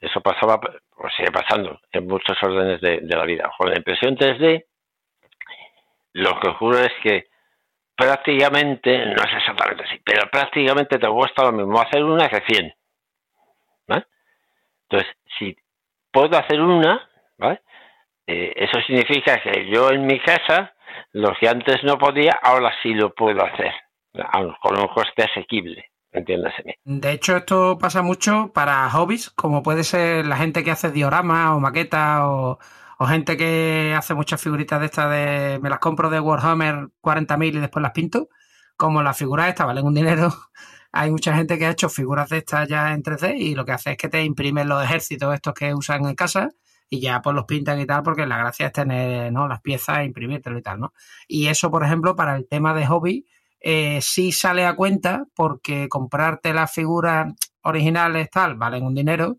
[0.00, 3.50] Eso pasaba, pues sigue pasando en muchos órdenes de, la vida.
[3.58, 4.64] Con la impresión 3D,
[6.12, 7.26] lo que ocurre es que
[7.96, 12.74] prácticamente, no es exactamente así, pero prácticamente te cuesta lo mismo hacer una que 100.
[14.88, 15.56] Entonces, si
[16.12, 17.60] puedo hacer una, ¿vale?
[18.30, 20.72] Eh, eso significa que yo en mi casa,
[21.12, 23.72] lo que antes no podía, ahora sí lo puedo hacer,
[24.62, 25.86] con un coste asequible.
[26.12, 26.78] Entiéndase.
[26.84, 31.50] De hecho, esto pasa mucho para hobbies, como puede ser la gente que hace dioramas
[31.50, 32.58] o maquetas o,
[33.08, 37.58] gente que hace muchas figuritas de estas de me las compro de Warhammer 40.000 y
[37.58, 38.28] después las pinto.
[38.76, 40.32] Como las figuras estas valen un dinero,
[40.92, 43.72] hay mucha gente que ha hecho figuras de estas ya en 3D y lo que
[43.72, 46.50] hace es que te imprimen los ejércitos estos que usan en casa
[46.92, 49.46] y ya pues los pintan y tal, porque la gracia es tener ¿no?
[49.46, 50.92] las piezas e imprimírtelo y tal, ¿no?
[51.28, 53.26] Y eso, por ejemplo, para el tema de hobby,
[53.60, 59.38] eh, sí sale a cuenta porque comprarte las figuras originales tal valen un dinero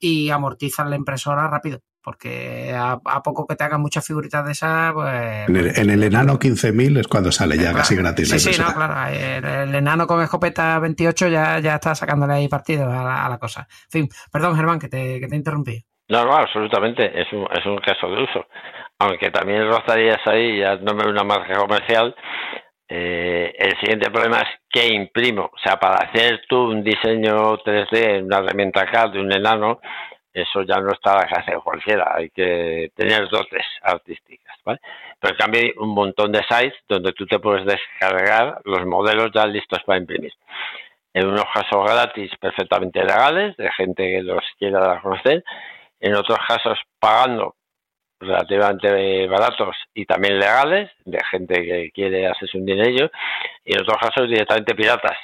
[0.00, 1.82] y amortizan la impresora rápido.
[2.02, 5.48] Porque a, poco que te hagan muchas figuritas de esas, pues.
[5.48, 8.30] En el, en el enano 15.000 es cuando sale ya casi gratis.
[8.30, 9.14] Sí, sí, no, claro.
[9.14, 13.68] El, enano con escopeta 28 ya, ya está sacándole ahí partido a la, cosa.
[13.84, 15.84] En fin, perdón, Germán, que te, que te interrumpí.
[16.08, 17.20] No, no, absolutamente.
[17.20, 18.46] Es un, es un caso de uso.
[18.98, 22.14] Aunque también rozarías ahí, ya no me una marca comercial,
[22.88, 25.50] eh, el siguiente problema es que imprimo.
[25.52, 29.80] O sea, para hacer tú un diseño 3D, una herramienta CAD de un enano,
[30.32, 32.12] eso ya no está a la casa de cualquiera.
[32.14, 34.56] Hay que tener dotes artísticas.
[34.64, 34.80] ¿vale?
[35.20, 39.30] Pero en cambio hay un montón de sites donde tú te puedes descargar los modelos
[39.34, 40.32] ya listos para imprimir.
[41.12, 45.42] En unos casos gratis, perfectamente legales, de gente que los quiera conocer.
[46.00, 47.56] En otros casos pagando
[48.20, 53.10] relativamente baratos y también legales, de gente que quiere hacerse un dinero,
[53.64, 55.16] y en otros casos directamente piratas.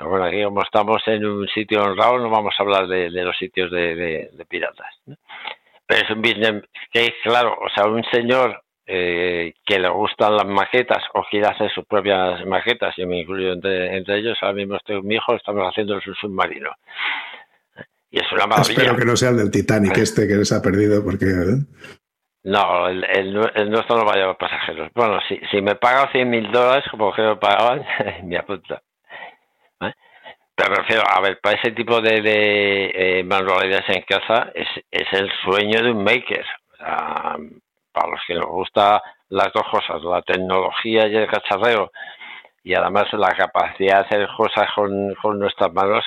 [0.00, 3.36] Pero bueno, aquí como estamos en un sitio honrado, no vamos a hablar de, los
[3.36, 4.88] sitios de, piratas.
[5.86, 10.46] Pero es un business que, claro, o sea, un señor eh, que le gustan las
[10.46, 14.96] maquetas o quiere hacer sus propias maquetas, yo me incluyo entre, ellos, ahora mismo estoy
[14.96, 16.70] con mi hijo, estamos haciendo un submarino.
[18.10, 18.72] Y es una maravilla.
[18.72, 21.26] Espero que no sea el del Titanic este que les ha perdido, porque.
[21.26, 21.58] ¿eh?
[22.42, 24.90] No, el, el, nuestro no va a llevar pasajeros.
[24.94, 27.84] Bueno, si, si me pagan 100 mil dólares, como que me pagaban,
[28.24, 28.82] me apunta.
[29.82, 29.92] ¿Eh?
[30.54, 35.12] Pero refiero, a ver, para ese tipo de, de eh, manualidades en casa es, es
[35.12, 36.44] el sueño de un maker.
[36.78, 41.92] para los que nos gusta las dos cosas, la tecnología y el cacharreo,
[42.62, 46.04] y además la capacidad de hacer cosas con, con nuestras manos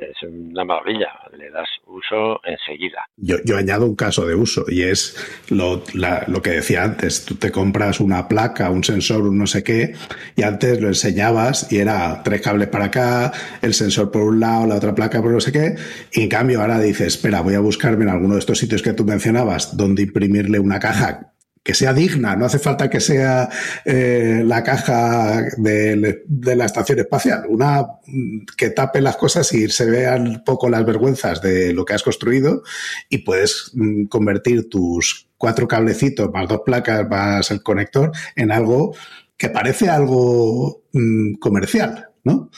[0.00, 3.06] es, una maravilla, le das uso enseguida.
[3.16, 7.36] Yo, yo añado un caso de uso y es lo, lo que decía antes, tú
[7.36, 9.94] te compras una placa, un sensor, un no sé qué,
[10.36, 14.66] y antes lo enseñabas y era tres cables para acá, el sensor por un lado,
[14.66, 15.76] la otra placa por no sé qué,
[16.12, 18.92] y en cambio ahora dices, espera, voy a buscarme en alguno de estos sitios que
[18.92, 21.33] tú mencionabas donde imprimirle una caja
[21.64, 23.48] que sea digna, no hace falta que sea
[23.86, 29.90] eh, la caja de, la estación espacial, una mm, que tape las cosas y se
[29.90, 32.62] vean poco las vergüenzas de lo que has construido
[33.08, 38.94] y puedes mm, convertir tus cuatro cablecitos más dos placas más el conector en algo
[39.38, 42.50] que parece algo mm, comercial, ¿no?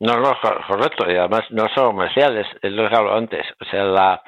[0.00, 0.32] No, no,
[0.68, 4.22] correcto, y además no son comerciales, es lo que hablo antes, o sea, la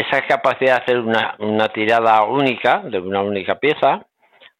[0.00, 4.06] esa capacidad de hacer una, una tirada única, de una única pieza,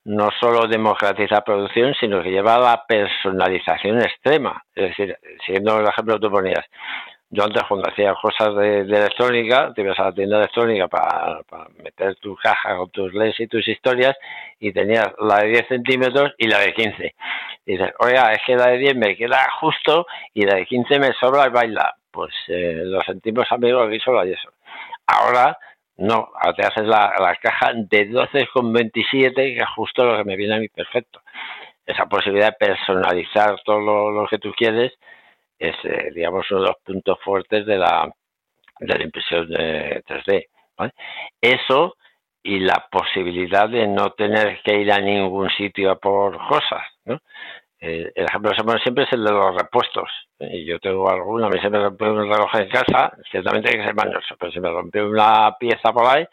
[0.05, 4.63] no solo democratiza la producción, sino que lleva a la personalización extrema.
[4.75, 6.65] Es decir, siguiendo el ejemplo que tú ponías,
[7.31, 11.41] yo antes cuando hacía cosas de, electrónica, te ibas a la tienda electrónica para,
[11.83, 14.17] meter tu caja con tus LEDs y tus historias
[14.59, 17.15] y tenías la de 10 centímetros y la de 15.
[17.67, 20.99] Y dices, oiga, es que la de 10 me queda justo y la de 15
[20.99, 21.95] me sobra y baila.
[22.11, 24.49] Pues eh, lo sentimos amigos, aquí solo hay eso.
[25.09, 25.59] Ahora
[25.99, 30.55] no, ahora te haces la, caja de 12,27, que es justo lo que me viene
[30.55, 31.23] a mí perfecto.
[31.85, 33.81] Esa posibilidad de personalizar todo
[34.13, 34.93] lo, que tú quieres
[35.59, 38.09] es, eh, digamos, uno de los puntos fuertes de la,
[38.79, 40.47] de la impresión de 3D.
[41.41, 41.97] Eso
[42.45, 46.87] y la posibilidad de no tener que ir a ningún sitio a por cosas.
[47.05, 47.21] ¿no?
[47.81, 50.11] Eh, el ejemplo pone siempre es el de los repuestos.
[50.41, 53.79] Y yo tengo alguna, a mí se me rompió un reloj en casa, ciertamente hay
[53.79, 56.25] que ser mañoso, pero se me rompió una pieza por ahí,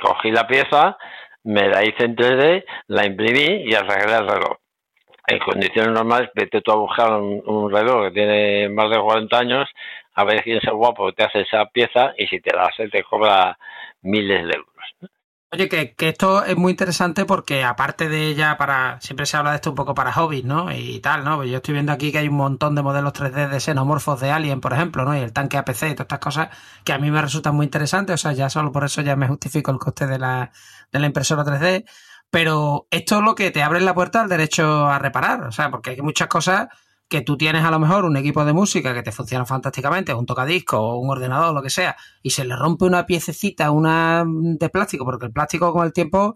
[0.00, 0.96] cogí la pieza,
[1.44, 4.56] me la hice en 3D, la imprimí y arreglé el reloj.
[5.26, 9.68] En condiciones normales, vete tú a buscar un, reloj que tiene más de 40 años,
[10.14, 12.64] a ver quién es el guapo que te hace esa pieza y si te la
[12.64, 13.58] hace te cobra
[14.02, 15.10] miles de euros.
[15.54, 19.56] Oye, que, esto es muy interesante porque aparte de ella para, siempre se habla de
[19.56, 20.72] esto un poco para hobbies, ¿no?
[20.72, 21.36] Y tal, ¿no?
[21.36, 24.32] Pues yo estoy viendo aquí que hay un montón de modelos 3D de xenomorfos de
[24.32, 25.16] Alien, por ejemplo, ¿no?
[25.16, 26.48] Y el tanque APC y todas estas cosas
[26.82, 29.28] que a mí me resultan muy interesantes, o sea, ya solo por eso ya me
[29.28, 30.50] justifico el coste de la,
[30.90, 31.84] de la impresora 3D.
[32.30, 35.70] Pero esto es lo que te abre la puerta al derecho a reparar, o sea,
[35.70, 36.66] porque hay muchas cosas
[37.08, 40.26] que tú tienes a lo mejor un equipo de música que te funciona fantásticamente, un
[40.26, 45.04] tocadisco un ordenador, lo que sea, y se le rompe una piececita, una de plástico,
[45.04, 46.34] porque el plástico con el tiempo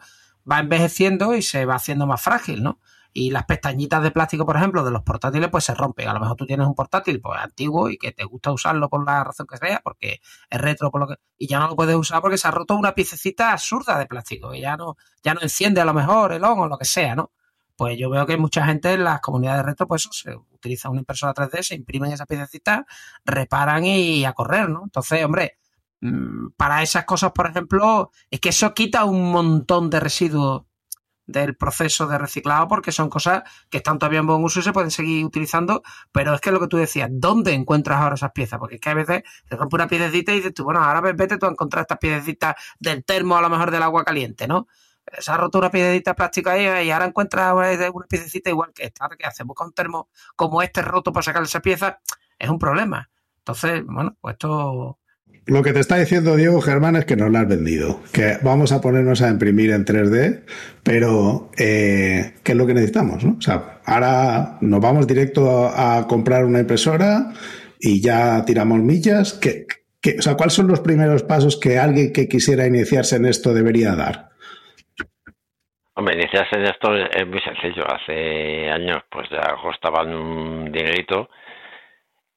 [0.50, 2.80] va envejeciendo y se va haciendo más frágil, ¿no?
[3.12, 6.08] Y las pestañitas de plástico, por ejemplo, de los portátiles, pues se rompen.
[6.08, 9.04] A lo mejor tú tienes un portátil pues antiguo y que te gusta usarlo por
[9.04, 12.20] la razón que sea, porque es retro, lo que, y ya no lo puedes usar
[12.20, 15.80] porque se ha roto una piececita absurda de plástico y ya no, ya no enciende
[15.80, 17.32] a lo mejor el on o lo que sea, ¿no?
[17.78, 21.34] pues yo veo que mucha gente en las comunidades retro, pues se utiliza una impresora
[21.34, 22.82] 3D, se imprimen esas piececitas,
[23.24, 24.82] reparan y a correr, ¿no?
[24.84, 25.58] Entonces, hombre,
[26.00, 30.68] mm, para esas cosas, por ejemplo, es que eso quita un montón de residuos
[31.28, 34.72] del proceso de reciclado porque son cosas que están todavía en buen uso y se
[34.72, 38.58] pueden seguir utilizando, pero es que lo que tú decías, ¿dónde encuentras ahora esas piezas?
[38.58, 41.36] Porque es que a veces te rompe una piececita y dices tú, bueno, ahora vete
[41.36, 44.66] tú a encontrar estas piececitas del termo a lo mejor del agua caliente, ¿no?
[45.18, 49.08] Se ha roto una plástica ahí y ahora encuentra una piececita igual que esta.
[49.16, 52.00] que hacemos con termo como este roto para sacar esa pieza?
[52.38, 53.08] Es un problema.
[53.38, 54.98] Entonces, bueno, pues esto...
[55.46, 58.70] Lo que te está diciendo Diego Germán es que nos la has vendido, que vamos
[58.70, 60.42] a ponernos a imprimir en 3D,
[60.82, 63.24] pero eh, ¿qué es lo que necesitamos?
[63.24, 63.36] ¿no?
[63.38, 67.32] O sea, ahora nos vamos directo a, comprar una impresora
[67.80, 69.32] y ya tiramos millas.
[69.32, 69.66] ¿Qué,
[70.02, 73.54] qué, o sea, ¿cuáles son los primeros pasos que alguien que quisiera iniciarse en esto
[73.54, 74.28] debería dar?
[75.98, 77.84] Hombre, iniciarse en esto es muy sencillo.
[77.84, 81.28] Hace años pues ya costaban un dinerito.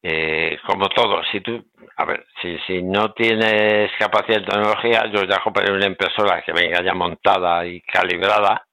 [0.02, 1.64] Eh, como todo, si tú,
[1.96, 6.54] a ver, si, si no tienes capacidad de tecnología, yo ya compré una impresora que
[6.54, 8.66] venga ya montada y calibrada.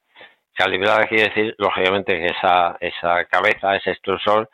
[0.55, 4.49] Calibrada quiere decir, lógicamente, que esa, esa cabeza, ese extrusor,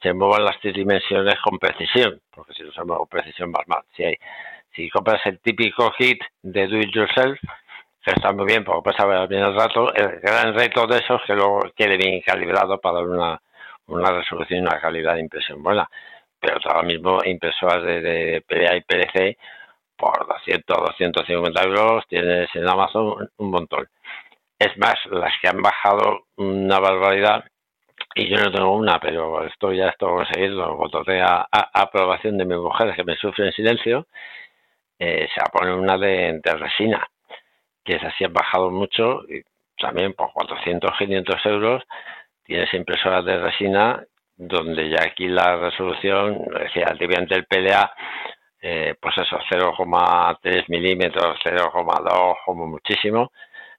[0.00, 3.50] se mueva en las tres dimensiones con precisión, porque si no se mueve con precisión
[3.50, 3.82] más mal.
[3.96, 4.14] Si, hay,
[4.72, 7.40] si compras el típico kit de do it yourself,
[8.04, 9.94] que está muy bien porque pasa bien el rato.
[9.94, 13.42] El gran reto de eso es que luego quede bien calibrado para dar una,
[13.86, 15.88] una resolución y una calidad de impresión buena.
[16.40, 19.38] Pero ahora mismo impresoras de, de PDA y PLC
[19.96, 23.88] por 200 o 250 euros tienes en Amazon un montón.
[24.58, 27.44] Es más, las que han bajado una barbaridad,
[28.14, 32.44] y yo no tengo una, pero esto ya estoy conseguido, voté a, a, aprobación de
[32.46, 34.06] mi mujer que me sufre en silencio,
[34.98, 37.06] eh, se pone una de resina
[37.84, 39.42] que es así, ha bajado mucho, y
[39.80, 41.82] también por 400, 500 euros
[42.44, 44.04] tienes impresoras de resina
[44.36, 47.92] donde ya aquí la resolución, decía, antiguamente el PLA,
[48.62, 53.32] eh, pues eso, 0,3 milímetros, 0,2 como muchísimo.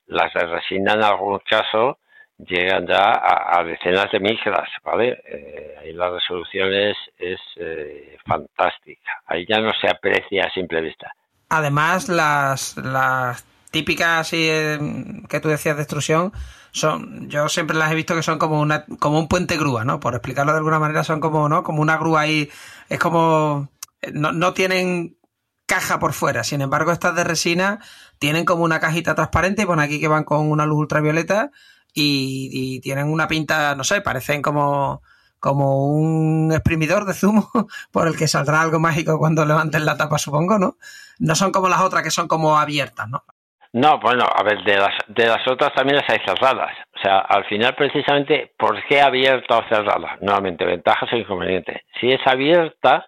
[0.07, 1.97] Las de resina en algún caso
[2.37, 5.21] llegan ya a, decenas de micras, ¿vale?
[5.25, 9.21] Eh, ahí la resolución es, es eh, fantástica.
[9.25, 11.11] Ahí ya no se aprecia a simple vista.
[11.49, 16.33] Además, las, las típicas así eh, que tú decías de extrusión
[16.71, 19.99] son yo siempre las he visto que son como una como un puente grúa no
[19.99, 22.49] por explicarlo de alguna manera son como no como una grúa ahí
[22.89, 23.69] es como
[24.13, 25.17] no, no tienen
[25.65, 27.79] caja por fuera sin embargo estas de resina
[28.19, 31.51] tienen como una cajita transparente y pone aquí que van con una luz ultravioleta
[31.93, 35.01] y, y tienen una pinta no sé parecen como
[35.41, 37.49] como un exprimidor de zumo
[37.91, 40.77] por el que saldrá algo mágico cuando levanten la tapa, supongo, ¿no?
[41.17, 43.25] No son como las otras que son como abiertas, ¿no?
[43.73, 46.75] No, bueno, a ver, de las, de las otras también las hay cerradas.
[46.93, 50.17] O sea, al final, precisamente, ¿por qué abierta o cerrada?
[50.19, 51.81] Nuevamente, ventajas o inconvenientes.
[51.99, 53.07] Si es abierta,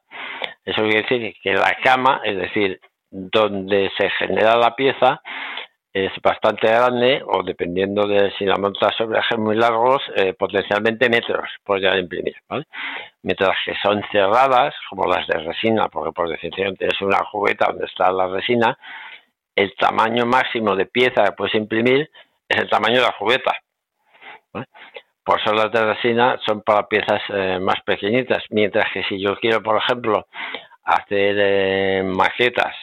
[0.64, 2.80] eso quiere decir que la cama, es decir,
[3.12, 5.22] donde se genera la pieza,
[5.94, 11.08] es bastante grande o dependiendo de si la montas sobre ejes muy largos, eh, potencialmente
[11.10, 12.66] metros podría imprimir, ¿vale?
[13.22, 17.86] Mientras que son cerradas, como las de resina, porque por definición tienes una jugueta donde
[17.86, 18.76] está la resina,
[19.56, 22.10] el tamaño máximo de pieza que puedes imprimir
[22.48, 23.54] es el tamaño de la jugueta.
[25.24, 29.38] Por eso las de resina son para piezas eh, más pequeñitas, mientras que si yo
[29.38, 30.28] quiero, por ejemplo,
[30.84, 32.76] hacer eh, maquetas,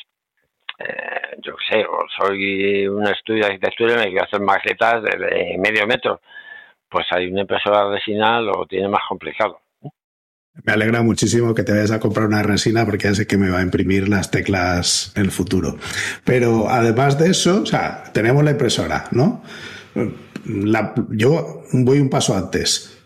[0.79, 5.57] eh, yo sé, o soy un estudio de arquitectura y me quiero hacer maquetas de,
[5.59, 6.21] medio metro,
[6.89, 9.61] pues hay una impresora de resina lo tiene más complicado.
[10.65, 13.51] Me alegra muchísimo que te vayas a comprar una resina porque ya sé que me
[13.51, 15.79] va a imprimir las teclas en el futuro.
[16.25, 19.43] Pero además de eso, o sea, tenemos la impresora, ¿no?
[21.11, 22.97] yo voy un paso antes.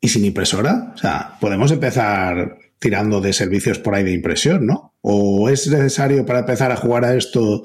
[0.00, 0.92] ¿Y sin impresora?
[0.94, 4.94] O sea, podemos empezar tirando de servicios por ahí de impresión, ¿no?
[5.00, 7.62] ¿O es necesario para empezar a jugar a esto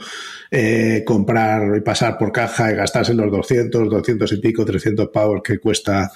[0.51, 5.41] eh, comprar y pasar por caja y gastarse los 200, 200 y pico, 300 pavos
[5.43, 6.11] que cuesta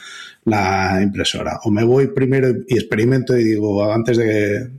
[0.45, 1.59] la impresora?
[1.63, 4.69] ¿O me voy primero y experimento y digo, antes de,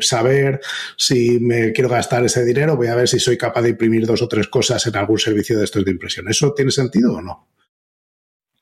[0.00, 0.60] saber
[0.96, 4.22] si me quiero gastar ese dinero, voy a ver si soy capaz de imprimir dos
[4.22, 6.28] o tres cosas en algún servicio de estos de impresión.
[6.28, 7.46] ¿Eso tiene sentido o no?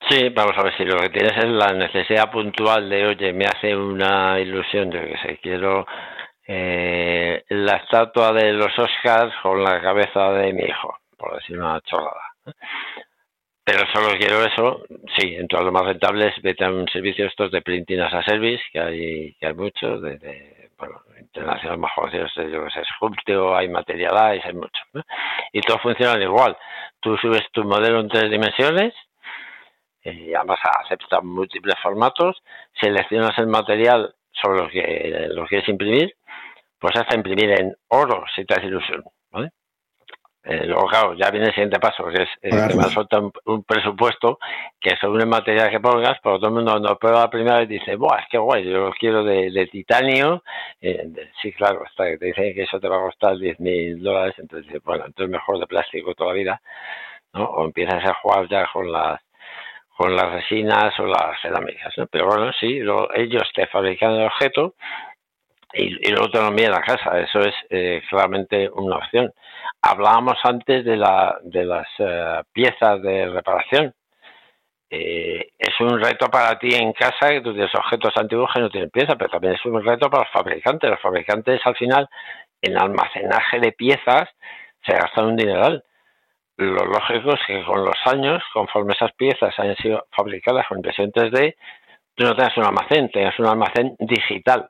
[0.09, 3.45] Sí, vamos a ver si lo que tienes es la necesidad puntual de, oye, me
[3.45, 5.85] hace una ilusión, de que sé, quiero
[6.47, 11.79] eh, la estatua de los Oscars con la cabeza de mi hijo, por decir una
[11.81, 12.21] chorrada.
[13.71, 14.83] Pero solo quiero eso,
[15.17, 18.21] sí, entonces lo más rentable es vete a un servicio estos de printing as a
[18.21, 22.83] service, que hay, que hay muchos, de, de bueno, internacionales más conocidos, yo que sé,
[22.95, 24.81] Sculpteo, hay Materialize, hay muchos,
[25.53, 26.57] y todos funcionan igual.
[26.99, 28.93] Tú subes tu modelo en tres dimensiones,
[30.03, 32.43] y además acepta múltiples formatos,
[32.73, 36.13] seleccionas el material sobre lo que lo quieres imprimir,
[36.77, 39.01] pues hasta imprimir en oro si te hace ilusión.
[40.43, 43.63] Eh, luego, claro, ya viene el siguiente paso, que es eh, que me suelta un,
[43.63, 44.39] presupuesto
[44.79, 47.69] que según el material que pongas, pero todo el mundo no prueba la primera vez
[47.69, 48.63] y dice, ¡buah, es que guay!
[48.65, 50.43] Yo lo quiero de, titanio.
[50.81, 51.07] Eh,
[51.41, 54.65] sí, claro, que te dicen que eso te va a costar 10 mil dólares, entonces
[54.65, 56.61] dices, bueno, entonces mejor de plástico toda la vida,
[57.33, 57.45] ¿no?
[57.45, 59.21] O empiezas a jugar ya con las
[59.95, 61.93] con las resinas o las cerámicas.
[61.95, 62.07] ¿no?
[62.07, 62.79] Pero bueno, sí,
[63.13, 64.73] ellos te fabrican el objeto
[65.73, 67.19] y, luego te lo envían a casa.
[67.19, 69.31] Eso es eh, claramente una opción.
[69.81, 73.93] Hablábamos antes de, la, de las eh, piezas de reparación.
[74.89, 78.69] Eh, es un reto para ti en casa que tú tienes objetos antiguos que no
[78.69, 80.89] tienen piezas, pero también es un reto para los fabricantes.
[80.89, 82.09] Los fabricantes al final
[82.61, 84.29] en almacenaje de piezas
[84.85, 85.83] se gastan un dineral
[86.61, 91.11] lo lógico es que con los años, conforme esas piezas hayan sido fabricadas con impresión
[91.11, 91.55] 3D,
[92.15, 94.69] tú no tengas un almacén, tengas un almacén digital.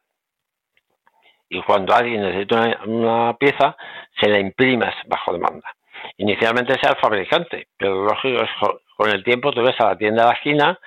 [1.54, 3.76] Y cuando alguien necesita una, pieza,
[4.18, 5.70] se la imprimas bajo demanda.
[6.18, 8.50] Inicialmente sea el fabricante, pero lo lógico es
[8.96, 10.80] con el tiempo tú ves a la tienda de la esquina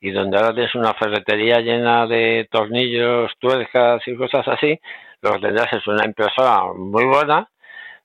[0.00, 4.78] y donde ahora tienes una ferretería llena de tornillos, tuercas y cosas así,
[5.22, 7.48] lo que tendrás es una impresora muy buena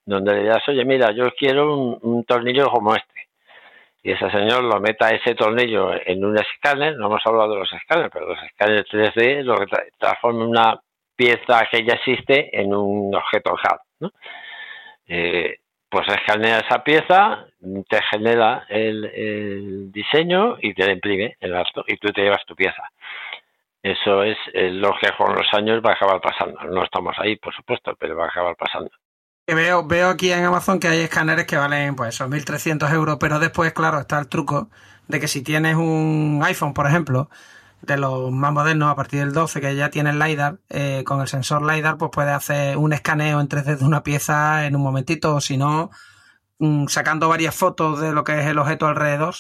[0.06, 3.28] donde le digas, oye, mira, yo quiero un, tornillo como este.
[4.02, 7.74] Y ese señor lo meta ese tornillo en un escáner, no hemos hablado de los
[7.74, 9.66] escáneres, pero los escáneres 3D lo que
[9.98, 10.80] transforma una
[11.18, 13.80] pieza que ya existe en un objeto CAD.
[14.00, 14.12] ¿no?
[15.08, 15.58] Eh,
[15.90, 17.46] pues escanea esa pieza,
[17.90, 22.84] te genera el, diseño y te imprime el acto y tú te llevas tu pieza.
[23.82, 26.60] Eso es lo que con los años va a acabar pasando.
[26.64, 28.90] No estamos ahí, por supuesto, pero va a acabar pasando.
[29.48, 33.40] Veo, veo aquí en Amazon que hay escáneres que valen pues esos 1.300 euros, pero
[33.40, 34.70] después, claro, está el truco
[35.08, 37.30] de que si tienes un iPhone, por ejemplo,
[37.82, 41.22] de los más modernos a partir del 12 que ya tiene el LiDAR, eh, con
[41.22, 44.82] el sensor LiDAR pues puede hacer un escaneo en 3D de una pieza en un
[44.82, 45.92] momentito, o si no,
[46.60, 49.36] mm, sacando varias fotos de lo que es el objeto alrededor,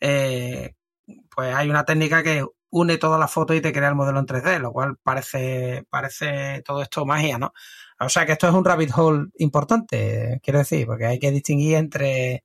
[0.00, 0.74] eh,
[1.34, 4.26] pues hay una técnica que une todas las fotos y te crea el modelo en
[4.26, 7.52] 3D, lo cual parece, parece todo esto magia, ¿no?
[8.00, 11.76] O sea que esto es un rabbit hole importante, quiero decir, porque hay que distinguir
[11.76, 12.44] entre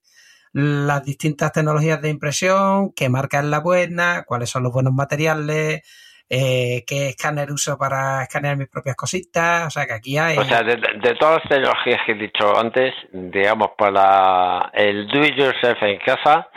[0.54, 5.82] las distintas tecnologías de impresión, qué marca es la buena, cuáles son los buenos materiales,
[6.30, 10.38] eh, qué escáner uso para escanear mis propias cositas, o sea que aquí hay...
[10.38, 10.78] O sea, de,
[11.20, 16.48] todas las tecnologías que he dicho antes, digamos, para el do it yourself en casa,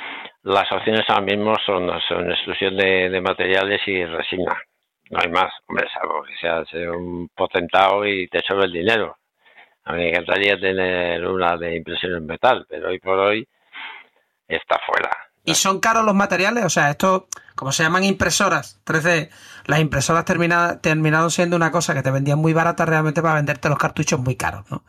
[0.42, 4.56] las opciones ahora mismo son, son exclusión de, de materiales y resina
[5.12, 5.52] no hay más.
[5.66, 9.18] Hombre, salvo que seas un potentado y te sobre el dinero.
[9.84, 13.46] A mí me encantaría tener una de impresión en metal, pero hoy por hoy
[14.48, 15.10] está fuera.
[15.44, 16.64] ¿Y son caros los materiales?
[16.64, 19.30] O sea, esto, como se llaman impresoras 3D,
[19.66, 23.78] las impresoras terminaron siendo una cosa que te vendían muy barata realmente para venderte los
[23.78, 24.84] cartuchos muy caros, ¿no?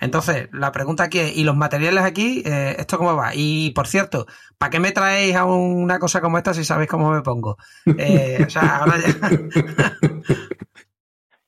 [0.00, 2.42] Entonces, la pregunta aquí es, ¿y los materiales aquí?
[2.46, 3.32] Eh, ¿Esto cómo va?
[3.34, 7.10] Y, por cierto, ¿para qué me traéis a una cosa como esta si sabéis cómo
[7.10, 7.56] me pongo?
[7.98, 9.12] Eh, o sea, ahora ya...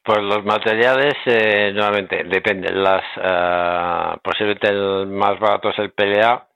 [0.02, 2.82] Pues los materiales, eh, nuevamente, dependen.
[2.82, 6.48] Las, uh, posiblemente el más barato es el PLA,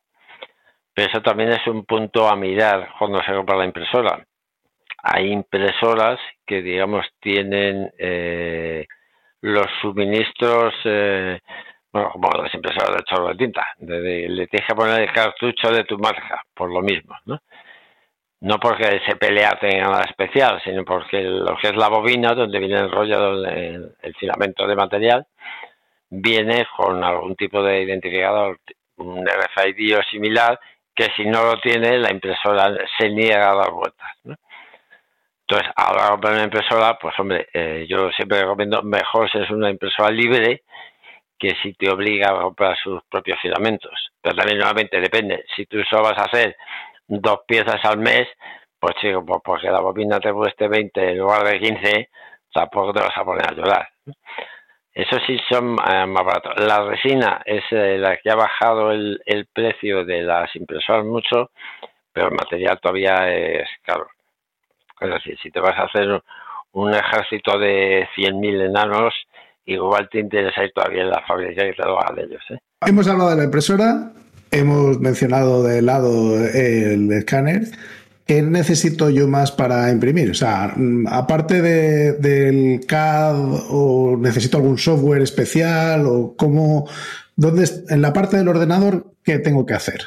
[0.95, 4.25] pero eso también es un punto a mirar cuando se compra la impresora.
[5.03, 8.87] Hay impresoras que, digamos, tienen eh,
[9.43, 11.41] los suministros eh,
[11.95, 15.85] bueno, como las impresoras de chorro de tinta, le tienes que poner el cartucho de
[15.85, 17.39] tu marca, por lo mismo, ¿no?
[18.41, 22.59] No porque se pelea tenga nada especial, sino porque lo que es la bobina, donde
[22.59, 25.27] viene enrollado el, el filamento de material,
[26.11, 28.59] viene con algún tipo de identificador,
[28.97, 30.59] un RFID o similar,
[30.95, 34.11] que si no lo tiene, la impresora se niega a dar vueltas.
[34.25, 34.37] ¿no?
[35.47, 39.71] Entonces, ahora comprar una impresora, pues hombre, eh, yo siempre recomiendo mejor si es una
[39.71, 40.63] impresora libre
[41.39, 43.93] que si te obliga a comprar sus propios filamentos.
[44.23, 45.45] Pero también nuevamente depende.
[45.55, 46.57] Si tú solo vas a hacer
[47.07, 48.27] dos piezas al mes,
[48.79, 52.09] pues chico, pues porque la bobina te cueste 20 en lugar de 15,
[52.53, 53.89] tampoco te vas a poner a llorar.
[54.95, 56.53] Eso sí son eh, más baratos.
[56.65, 61.51] La resina es eh, la que ha bajado el, el precio de las impresoras mucho,
[62.13, 64.07] pero el material todavía es caro.
[65.01, 66.23] Es decir, si te vas a hacer
[66.73, 69.15] un ejército de 100.000 enanos,
[69.67, 72.43] igual te interesa ir todavía en la fábrica y te lo haga de ellos.
[72.51, 72.59] ¿eh?
[72.87, 74.13] Hemos hablado de la impresora,
[74.53, 77.63] hemos mencionado de lado el escáner.
[78.27, 80.31] ¿Qué necesito yo más para imprimir?
[80.31, 83.35] O sea, mm, aparte de, del CAD,
[83.71, 86.89] o necesito algún software especial, o cómo,
[87.37, 90.01] dónde, en la parte del ordenador, ¿qué tengo que hacer?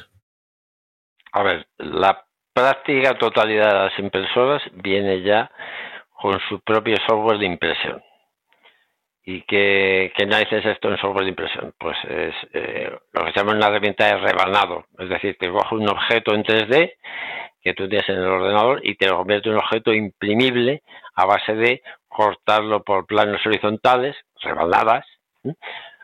[1.32, 5.51] A ver, la práctica totalidad de las impresoras viene ya
[6.20, 8.01] con su propio software de impresión.
[9.30, 11.73] ¿Y qué, qué narices es esto en software de impresión?
[11.78, 14.86] Pues es eh, lo que se llama una herramienta de rebanado.
[14.97, 16.93] Es decir, te coge un objeto en 3D
[17.61, 20.82] que tú tienes en el ordenador y te lo convierte en un objeto imprimible
[21.13, 25.05] a base de cortarlo por planos horizontales, rebanadas,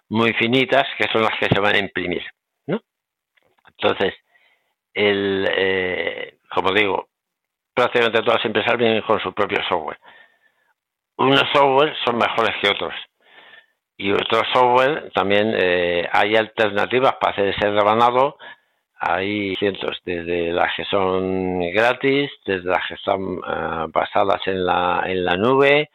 [0.09, 2.25] muy finitas, que son las que se van a imprimir.
[2.67, 2.81] ¿no?
[3.69, 4.15] Entonces,
[4.93, 7.07] el, eh, como digo,
[7.73, 9.99] prácticamente todas las empresas vienen con su propio software.
[11.15, 12.93] Unos software son mejores que otros.
[14.03, 18.37] Y otros software también eh, hay alternativas para hacer ese rebanado.
[18.99, 25.03] Hay cientos, desde las que son gratis, desde las que están uh, basadas en la,
[25.05, 25.89] en la nube,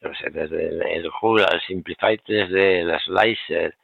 [0.00, 3.76] no sé, desde el, el Google, el Simplify, desde el Slicer,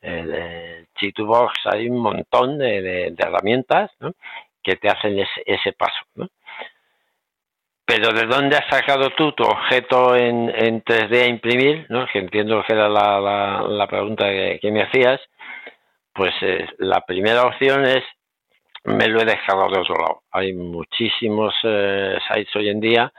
[0.00, 3.92] el, el G2Box, hay un montón de, herramientas
[4.64, 6.04] que te hacen ese, ese paso.
[6.16, 6.28] ¿no?
[7.94, 11.84] Pero ¿de dónde has sacado tú tu objeto en, en 3D a imprimir?
[11.90, 12.06] ¿no?
[12.10, 15.20] Que entiendo que era la, pregunta que, me hacías.
[16.14, 18.02] Pues eh, la primera opción es,
[18.84, 20.22] me lo he descargado de otro lado.
[20.30, 23.12] Hay muchísimos eh, sites hoy en día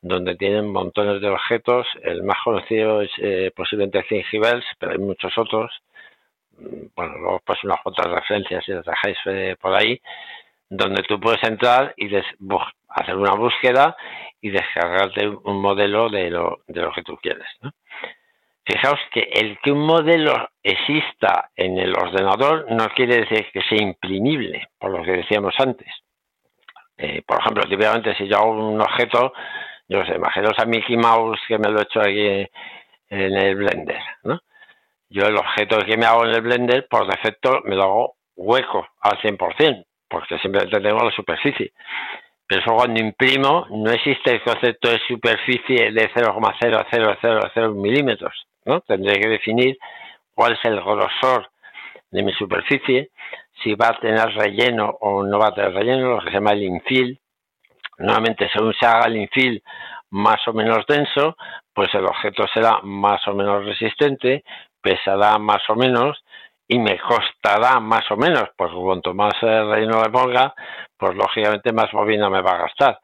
[0.00, 1.86] donde tienen montones de objetos.
[2.02, 5.70] El más conocido es eh, posiblemente Thingiverse, pero hay muchos otros.
[6.96, 10.00] Bueno, luego pues unas otras referencias si las dejáis eh, por ahí
[10.76, 13.96] donde tú puedes entrar y hacer una búsqueda
[14.44, 17.48] y descargarte un modelo de lo, de lo que tú quieres.
[17.62, 17.72] ¿no?
[18.66, 23.80] Fijaos que el que un modelo exista en el ordenador no quiere decir que sea
[23.80, 25.88] imprimible, por lo que decíamos antes.
[26.98, 29.32] Eh, por ejemplo, típicamente si yo hago un objeto,
[29.88, 32.46] yo sé, imaginaos a Mickey Mouse que me lo he hecho aquí
[33.08, 34.40] en el Blender, ¿no?
[35.08, 38.86] Yo el objeto que me hago en el Blender, por defecto, me lo hago hueco
[39.00, 41.72] al 100%, porque simplemente tengo la superficie.
[42.46, 48.46] Pero cuando imprimo no existe el concepto de superficie de 0,0000 milímetros.
[48.64, 48.80] ¿no?
[48.80, 49.78] Tendré que definir
[50.34, 51.48] cuál es el grosor
[52.10, 53.10] de mi superficie,
[53.62, 56.52] si va a tener relleno o no va a tener relleno, lo que se llama
[56.52, 57.18] el infill.
[57.98, 59.62] Nuevamente, según se haga el infill
[60.10, 61.36] más o menos denso,
[61.72, 64.44] pues el objeto será más o menos resistente,
[64.80, 66.23] pesará más o menos
[66.66, 70.54] y me costará más o menos, pues cuanto más eh, relleno le ponga,
[70.96, 72.98] pues lógicamente más bobina me va a gastar.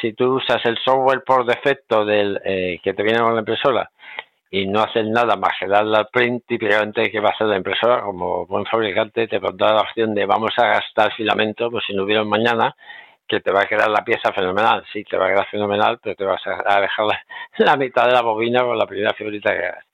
[0.00, 3.90] Si tú usas el software por defecto del eh, que te viene con la impresora
[4.50, 7.56] y no haces nada más que darle al print, típicamente que va a hacer la
[7.56, 11.94] impresora, como buen fabricante, te pondrá la opción de vamos a gastar filamento, pues si
[11.94, 12.74] no hubiera mañana,
[13.28, 14.84] que te va a quedar la pieza fenomenal.
[14.92, 17.06] Sí, te va a quedar fenomenal, pero te vas a dejar
[17.58, 19.84] la, mitad de la bobina con la primera figurita que hagas.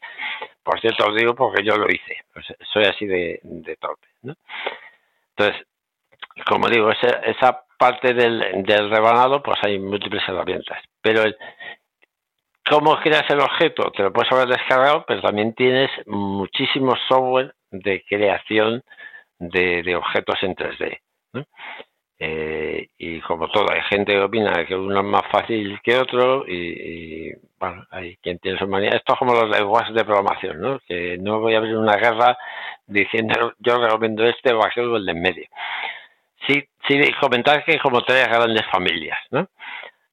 [0.62, 2.24] Por cierto, os digo porque yo lo hice.
[2.32, 4.06] Pues soy así de, de torpe.
[4.22, 4.34] ¿no?
[5.36, 5.66] Entonces,
[6.46, 10.82] como digo, esa, esa parte del, del, rebanado, pues hay múltiples herramientas.
[11.02, 11.36] Pero el,
[12.68, 18.04] cómo creas el objeto, te lo puedes haber descargado, pero también tienes muchísimo software de
[18.08, 18.82] creación
[19.38, 20.98] de, de objetos en 3D.
[21.34, 21.44] ¿no?
[22.18, 26.44] Eh, y como todo, hay gente que opina que uno es más fácil que otro
[26.46, 28.90] y, bueno, hay quien tiene su manía.
[28.90, 30.78] Esto es como los lenguajes de programación, ¿no?
[30.86, 32.36] Que no voy a abrir una guerra
[32.86, 35.46] diciendo yo recomiendo este o aquel o el de en medio.
[36.46, 39.48] Sí, sí, comentar que hay como tres grandes familias, ¿no?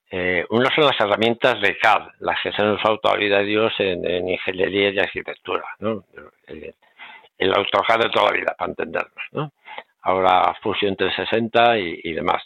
[0.10, 5.00] Eh, son las herramientas de CAD, las que se han usado toda en ingeniería y
[5.00, 6.04] arquitectura, ¿no?
[6.48, 6.74] El,
[7.38, 9.52] el AutoCAD de toda la vida, para entendernos, ¿no?
[10.02, 12.44] Ahora Fusion 360 y, y demás.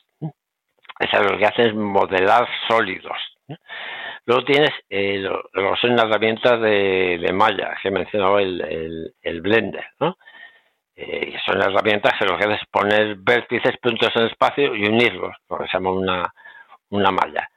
[0.99, 3.17] Eso lo que hace es modelar sólidos.
[4.25, 8.61] Luego tienes eh, lo, lo son las herramientas de, de malla, que he mencionado el,
[8.61, 10.17] el, el Blender, ¿no?
[10.95, 15.35] Eh, son herramientas que lo que hace es poner vértices, puntos en espacio y unirlos,
[15.49, 16.33] lo que se llama una,
[16.89, 17.49] una malla.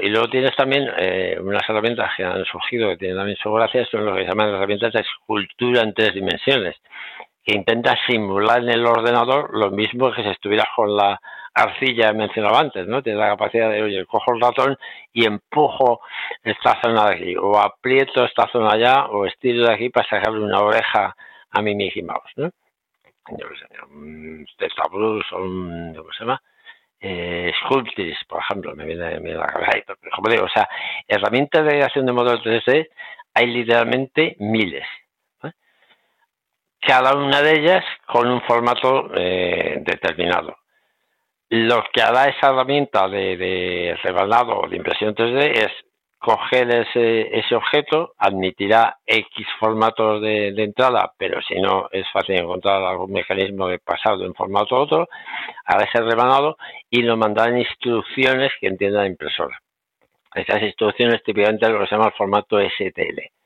[0.00, 3.86] Y luego tienes también eh, unas herramientas que han surgido que tienen también su gracia,
[3.86, 6.76] son lo que se llaman herramientas de escultura en tres dimensiones,
[7.48, 11.18] que intentan simular en el ordenador lo mismo que si estuvieras con la
[11.54, 13.02] arcilla mencionaba antes, ¿no?
[13.02, 14.76] Tienes la capacidad de, oye, cojo el ratón
[15.14, 16.02] y empujo
[16.42, 20.44] esta zona de aquí, o aprieto esta zona allá, o estiro de aquí para sacarle
[20.44, 21.16] una oreja
[21.50, 22.50] a mi Mickey Mouse, ¿no?
[23.30, 26.42] Yo sé, un Tetablues o un, ¿cómo se llama?
[27.00, 29.94] eh, Sculptris, por ejemplo, me viene, a la cabeza.
[30.14, 30.68] Como digo, o sea,
[31.06, 32.88] herramientas de creación de modelos 3D
[33.34, 34.84] hay literalmente miles.
[36.88, 40.56] Cada una de ellas con un formato eh, determinado.
[41.50, 45.72] Lo que hará esa herramienta de, revelado o de impresión 3D es
[46.16, 52.82] coger ese, ese objeto, admitirá X formatos de, entrada, pero si no es fácil encontrar
[52.82, 55.08] algún mecanismo de pasar de un formato a otro,
[55.66, 56.56] hará ese rebanado
[56.88, 59.60] y lo mandará en instrucciones que entienda la impresora.
[60.34, 63.37] Esas instrucciones típicamente lo que se llama el formato STL.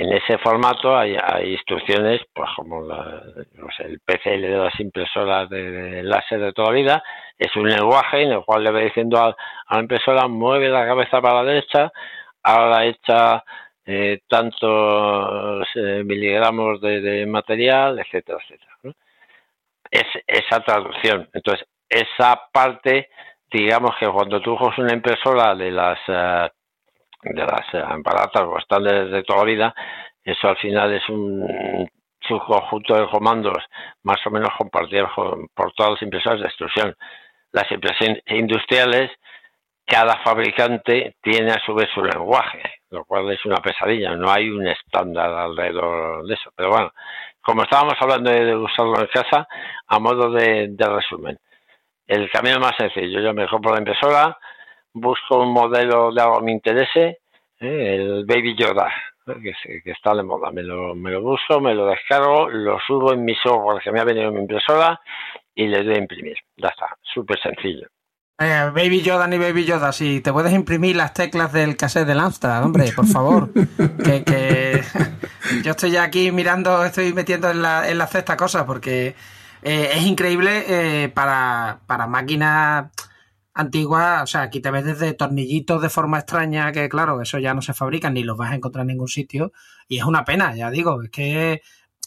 [0.00, 6.54] En ese formato hay, instrucciones, pues como el PCL de las impresoras de, láser de
[6.54, 7.02] toda la vida,
[7.38, 9.36] es un lenguaje en el cual le va diciendo a,
[9.68, 11.92] la impresora mueve la cabeza para la derecha,
[12.42, 13.44] ahora echa
[13.84, 18.94] eh, tantos eh, miligramos de, material, etcétera, etcétera.
[19.90, 21.28] Es esa traducción.
[21.34, 23.10] Entonces, esa parte,
[23.52, 26.48] digamos que cuando tú coges una impresora de las eh,
[27.22, 29.74] de las aparatas o estándares de toda la vida,
[30.24, 31.88] eso al final es un
[32.20, 33.62] subconjunto de comandos
[34.02, 35.10] más o menos compartidos
[35.54, 36.94] por todas las impresoras de extrusión.
[37.52, 39.10] Las impresiones industriales,
[39.84, 44.48] cada fabricante tiene a su vez su lenguaje, lo cual es una pesadilla, no hay
[44.48, 46.52] un estándar alrededor de eso.
[46.54, 46.92] Pero bueno,
[47.40, 49.48] como estábamos hablando de usarlo en casa,
[49.88, 51.38] a modo de, de resumen,
[52.06, 54.38] el camino más sencillo, yo me compro la impresora,
[54.92, 57.18] busco un modelo de algo que me interese,
[57.60, 57.94] ¿eh?
[57.94, 58.90] el Baby Yoda,
[59.26, 60.50] que, que, está de moda.
[60.50, 64.00] Me lo, me lo busco, me lo descargo, lo subo en mi software que me
[64.00, 65.00] ha venido en mi impresora
[65.54, 66.36] y le doy a imprimir.
[66.56, 67.86] Ya está, súper sencillo.
[68.38, 72.20] Eh, Baby Yoda ni Baby Yoda, si te puedes imprimir las teclas del cassette del
[72.20, 73.50] Amstrad, hombre, por favor.
[74.04, 74.82] que, que
[75.62, 79.14] yo estoy ya aquí mirando, estoy metiendo en la, en la cesta cosas porque
[79.62, 82.86] eh, es increíble para, para máquinas
[83.60, 87.54] antigua, o sea, aquí te ves desde tornillitos de forma extraña que, claro, eso ya
[87.54, 89.52] no se fabrican ni los vas a encontrar en ningún sitio.
[89.88, 91.62] Y es una pena, ya digo, es que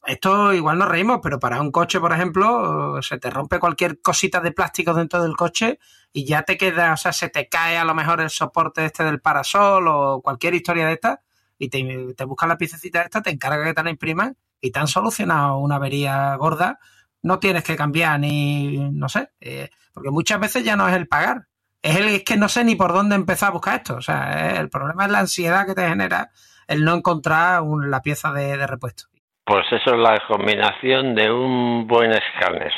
[0.06, 4.42] esto igual nos reímos, pero para un coche, por ejemplo, se te rompe cualquier cosita
[4.42, 5.80] de plástico dentro del coche
[6.12, 9.04] y ya te queda, o sea, se te cae a lo mejor el soporte este
[9.04, 11.22] del parasol o cualquier historia de esta
[11.58, 14.80] y te, te buscas la piececita esta, te encarga que te la impriman y te
[14.80, 16.80] han solucionado una avería gorda
[17.24, 21.08] no tienes que cambiar ni, no sé, eh, porque muchas veces ya no es el
[21.08, 21.48] pagar,
[21.82, 23.96] es el es que no sé ni por dónde empezar a buscar esto.
[23.96, 26.30] O sea, el problema es la ansiedad que te genera
[26.68, 29.06] el no encontrar la pieza de, repuesto.
[29.46, 32.72] Pues eso es la combinación de un buen escáner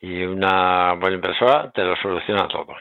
[0.00, 2.74] y una buena impresora, te lo soluciona todo.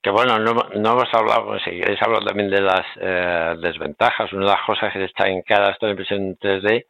[0.00, 4.32] Que bueno, no, hemos hablado, si queréis hablar también de las eh, desventajas.
[4.32, 6.84] Una de las cosas que está en cada esta impresión 3D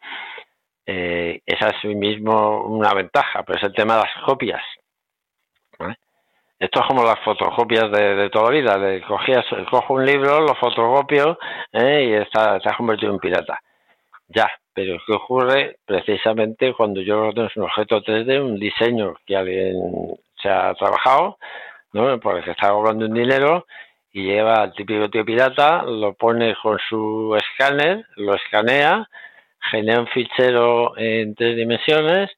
[0.87, 4.62] eh, esa es mismo una ventaja, pero es el tema de las copias.
[6.59, 8.78] Esto es como las fotocopias de, toda la vida.
[8.78, 11.39] De cogías, cojo un libro, lo fotocopio
[11.72, 12.07] ¿eh?
[12.09, 13.59] y está, está convertido en pirata.
[14.28, 19.74] Ya, pero ¿qué ocurre precisamente cuando yo tengo un objeto 3D, un diseño que alguien
[20.41, 21.39] se ha trabajado,
[21.93, 22.18] ¿no?
[22.20, 23.66] porque está cobrando un dinero
[24.12, 29.09] y lleva al típico tío pirata, lo pone con su escáner, lo escanea,
[29.71, 32.31] genera un fichero en tres dimensiones,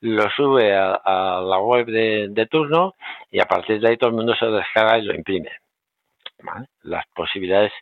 [0.00, 2.94] lo sube a, la web de, turno
[3.30, 5.50] y a partir de ahí todo el mundo se lo descarga y lo imprime.
[6.82, 7.72] Las posibilidades,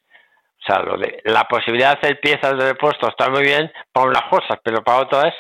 [0.61, 4.09] o sea, lo de, la posibilidad de hacer piezas de repuesto está muy bien para
[4.09, 5.35] unas cosas, pero para otras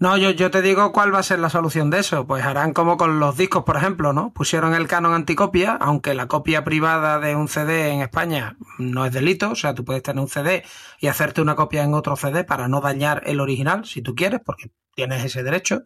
[0.00, 2.26] no, yo, te digo cuál va a ser la solución de eso.
[2.26, 4.32] Pues harán como con los discos, por ejemplo, ¿no?
[4.32, 9.12] Pusieron el canon anticopia, aunque la copia privada de un CD en España no es
[9.12, 10.64] delito, o sea, tú puedes tener un CD
[11.00, 14.40] y hacerte una copia en otro CD para no dañar el original, si tú quieres,
[14.42, 15.82] porque tienes ese derecho.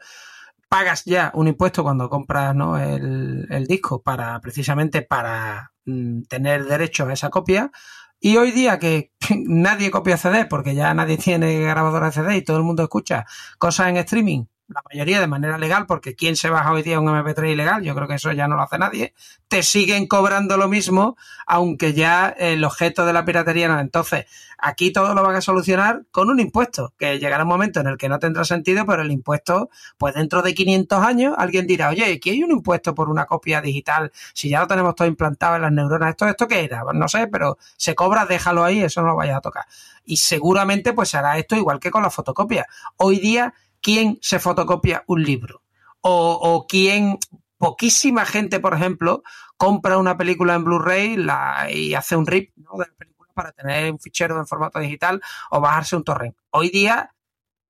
[0.69, 2.79] Pagas ya un impuesto cuando compras ¿no?
[2.79, 7.73] el, el disco para precisamente para mm, tener derecho a esa copia
[8.25, 9.13] y hoy día que
[9.45, 13.27] nadie copia CD porque ya nadie tiene grabadora CD y todo el mundo escucha
[13.59, 17.07] cosas en streaming la mayoría de manera legal, porque ¿quién se baja hoy día un
[17.07, 17.83] MP3 ilegal?
[17.83, 19.15] Yo creo que eso ya no lo hace nadie.
[19.49, 23.79] Te siguen cobrando lo mismo, aunque ya el objeto de la piratería no.
[23.79, 24.27] Entonces,
[24.59, 27.99] aquí todo lo van a solucionar con un impuesto, que llegará un momento en el
[27.99, 32.15] que no tendrá sentido, pero el impuesto, pues dentro de 500 años, alguien dirá, oye,
[32.15, 35.63] aquí hay un impuesto por una copia digital, si ya lo tenemos todo implantado en
[35.63, 36.83] las neuronas, ¿esto, esto qué era?
[36.95, 39.67] No sé, pero se cobra, déjalo ahí, eso no lo vayas a tocar.
[40.05, 42.67] Y seguramente, pues hará esto igual que con la fotocopia.
[42.97, 43.53] Hoy día,
[43.85, 45.63] quién se fotocopia un libro
[46.01, 47.19] o, quién,
[47.57, 49.23] poquísima gente, por ejemplo,
[49.57, 51.17] compra una película en Blu-ray
[51.71, 52.73] y hace un rip ¿no?
[52.73, 56.37] de la película para tener un fichero en formato digital o bajarse un torrent.
[56.51, 57.15] Hoy día,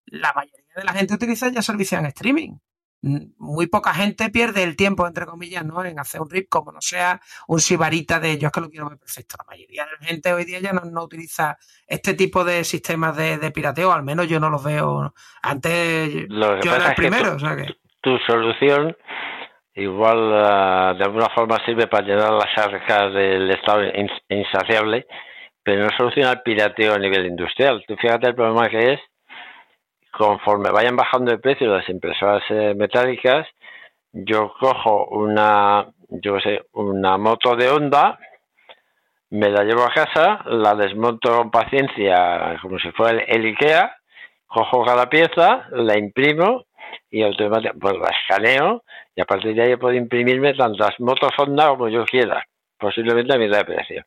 [0.07, 2.57] la mayoría de la gente utiliza ya servicios en streaming.
[3.39, 5.85] Muy poca gente pierde el tiempo, entre comillas, ¿no?
[5.85, 8.89] en hacer un rip como no sea un sibarita de yo es que lo quiero
[8.89, 9.37] ver perfecto.
[9.39, 13.51] La mayoría de la gente hoy día ya no, utiliza este tipo de sistemas de,
[13.51, 15.13] pirateo, al menos yo no los veo.
[15.43, 17.37] Antes yo era el primero.
[18.01, 18.97] tu, solución
[19.75, 23.83] igual uh, de alguna forma sirve para llenar las arcas del Estado
[24.29, 25.07] insaciable,
[25.63, 27.85] pero no soluciona el pirateo a nivel industrial.
[27.87, 29.01] Tú fíjate el problema que es
[30.17, 33.47] conforme vayan bajando de precio las impresoras eh, metálicas,
[34.13, 38.19] yo cojo una, yo sé, una moto de Honda,
[39.31, 43.97] me la llevo a casa, la desmonto con paciencia como si fuera el, IKEA,
[44.47, 46.67] cojo cada pieza, la imprimo
[47.11, 48.85] y automáticamente pues la escaneo
[49.17, 52.45] y a partir de ahí puedo imprimirme tantas motos Honda como yo quiera,
[52.79, 54.05] posiblemente a mitad de precio.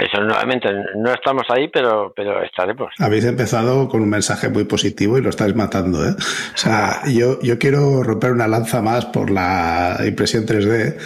[0.00, 2.92] Eso nuevamente, no estamos ahí, pero, pero estaremos.
[2.98, 6.06] Habéis empezado con un mensaje muy positivo y lo estáis matando.
[6.06, 6.14] ¿eh?
[6.18, 10.96] O sea, yo, yo quiero romper una lanza más por la impresión 3D,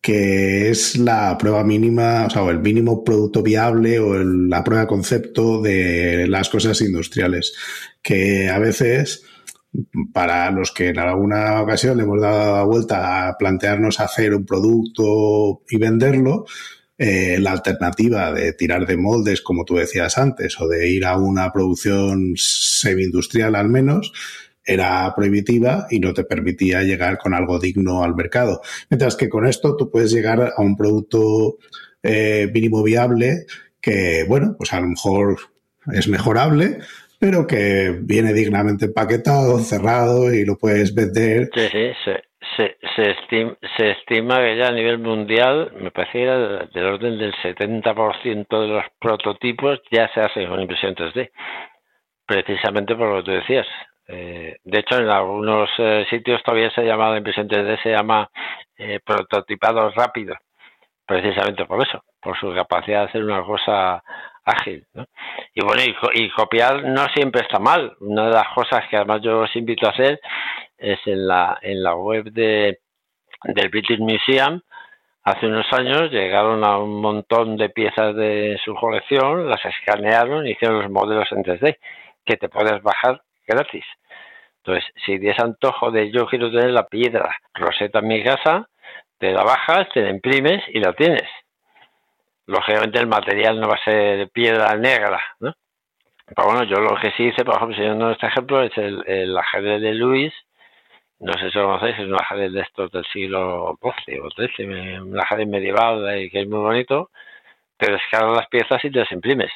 [0.00, 4.86] que es la prueba mínima, o sea, o el mínimo producto viable o la prueba
[4.86, 7.54] concepto de las cosas industriales.
[8.02, 9.24] Que a veces
[10.12, 14.44] para los que en alguna ocasión le hemos dado la vuelta a plantearnos hacer un
[14.44, 16.46] producto y venderlo,
[17.02, 21.16] eh, la alternativa de tirar de moldes, como tú decías antes, o de ir a
[21.16, 24.12] una producción semi-industrial al menos,
[24.62, 28.60] era prohibitiva y no te permitía llegar con algo digno al mercado.
[28.90, 31.56] Mientras que con esto tú puedes llegar a un producto
[32.02, 33.46] eh, mínimo viable
[33.80, 35.38] que, bueno, pues a lo mejor
[35.94, 36.80] es mejorable,
[37.18, 41.48] pero que viene dignamente empaquetado, cerrado y lo puedes vender.
[41.54, 46.12] Sí, sí, sí se, se, estima, se estima que ya a nivel mundial, me parece
[46.12, 46.26] que
[46.78, 51.30] del orden del 70% de los prototipos ya se hacen con impresión 3D,
[52.26, 53.66] precisamente por lo que tú decías.
[54.08, 58.28] Eh, de hecho, en algunos eh, sitios todavía se llama la impresión 3D, se llama
[58.76, 60.34] eh, prototipado rápido,
[61.06, 64.02] precisamente por eso, por su capacidad de hacer una cosa
[64.44, 64.84] ágil.
[65.54, 65.82] Y bueno,
[66.14, 67.94] y, copiar no siempre está mal.
[68.00, 70.20] Una de las cosas que además yo os invito a hacer
[70.80, 72.80] es en la, en la web de,
[73.44, 74.60] del British Museum.
[75.22, 80.52] Hace unos años llegaron a un montón de piezas de su colección, las escanearon y
[80.52, 81.78] hicieron los modelos en 3D,
[82.24, 83.84] que te puedes bajar gratis.
[84.58, 88.68] Entonces, si tienes antojo de yo quiero tener la piedra roseta en mi casa,
[89.18, 91.28] te la bajas, te la imprimes y la tienes
[92.50, 95.54] lógicamente el material no va a ser piedra negra, ¿no?
[96.26, 99.36] Pero bueno, yo lo que sí hice, por ejemplo, enseñando este ejemplo, es el, el
[99.36, 100.32] ajedrez de Luis,
[101.20, 105.00] no sé si lo conocéis, es un ajedrez de estos del siglo XII o XIII,
[105.00, 107.10] un ajedrez medieval que es muy bonito,
[107.76, 109.50] te descargas las piezas y te las imprimes.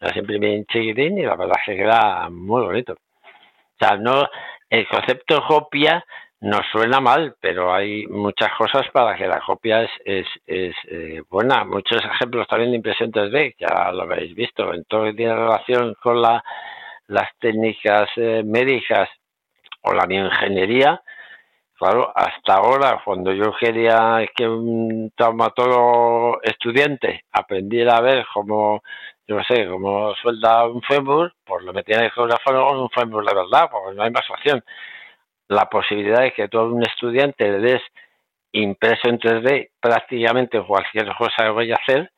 [0.00, 2.94] Las imprimes en chiquitín y la verdad es que queda muy bonito.
[2.94, 4.28] O sea, no,
[4.68, 6.04] el concepto copia
[6.40, 11.22] nos suena mal, pero hay muchas cosas para que la copia es, es, es eh,
[11.30, 11.64] buena.
[11.64, 15.34] Muchos ejemplos también de impresión 3D, ya lo habéis visto, en todo lo que tiene
[15.34, 16.42] relación con la,
[17.06, 19.08] las técnicas eh, médicas
[19.86, 21.02] o la bioingeniería.
[21.78, 28.82] Claro, hasta ahora, cuando yo quería que un traumatólogo estudiante aprendiera a ver cómo,
[29.28, 33.34] yo no sé, cómo suelda un fémur, pues lo metía en el un fémur de
[33.34, 34.64] verdad, porque no hay más opción
[35.48, 37.82] la posibilidad de que todo un estudiante le des
[38.52, 42.10] impreso en 3D prácticamente cualquier cosa que vaya a hacer,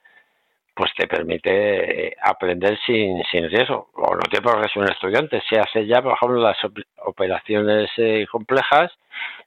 [0.79, 3.91] pues te permite eh, aprender sin, sin riesgo.
[3.95, 5.43] O no te porque es un estudiante.
[5.51, 6.57] Se hace ya, por ejemplo, las
[7.05, 8.93] operaciones eh, complejas.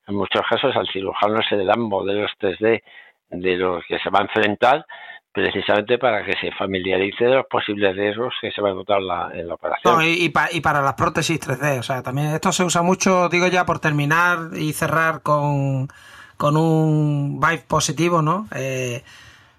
[0.10, 2.84] En muchos casos al cirujano se le dan modelos 3D
[3.30, 4.86] de los que se va a enfrentar
[5.32, 9.00] precisamente para que se familiarice de los posibles riesgos que se va a notar
[9.34, 10.02] en la operación.
[10.04, 13.80] y, para las prótesis 3D, o sea, también esto se usa mucho, digo ya, por
[13.80, 15.88] terminar y cerrar con,
[16.36, 18.48] con un vibe positivo, ¿no?
[18.54, 19.02] Eh,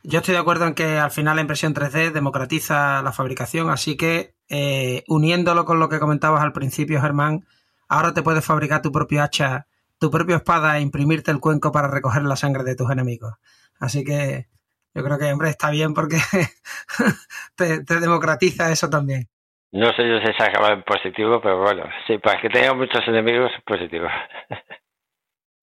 [0.02, 3.96] yo estoy de acuerdo en que al final la impresión 3D democratiza la fabricación, así
[3.96, 7.44] que eh, uniéndolo con lo que comentabas al principio, Germán,
[7.88, 9.66] ahora te puedes fabricar tu propio hacha,
[9.98, 13.34] tu propia espada e imprimirte el cuenco para recoger la sangre de tus enemigos.
[13.78, 14.46] Así que
[14.94, 16.16] yo creo que, hombre, está bien porque
[17.56, 19.28] te, democratiza eso también.
[19.70, 23.06] No sé yo si se acaba en positivo, pero bueno, sí, para que tenga muchos
[23.06, 24.06] enemigos positivo.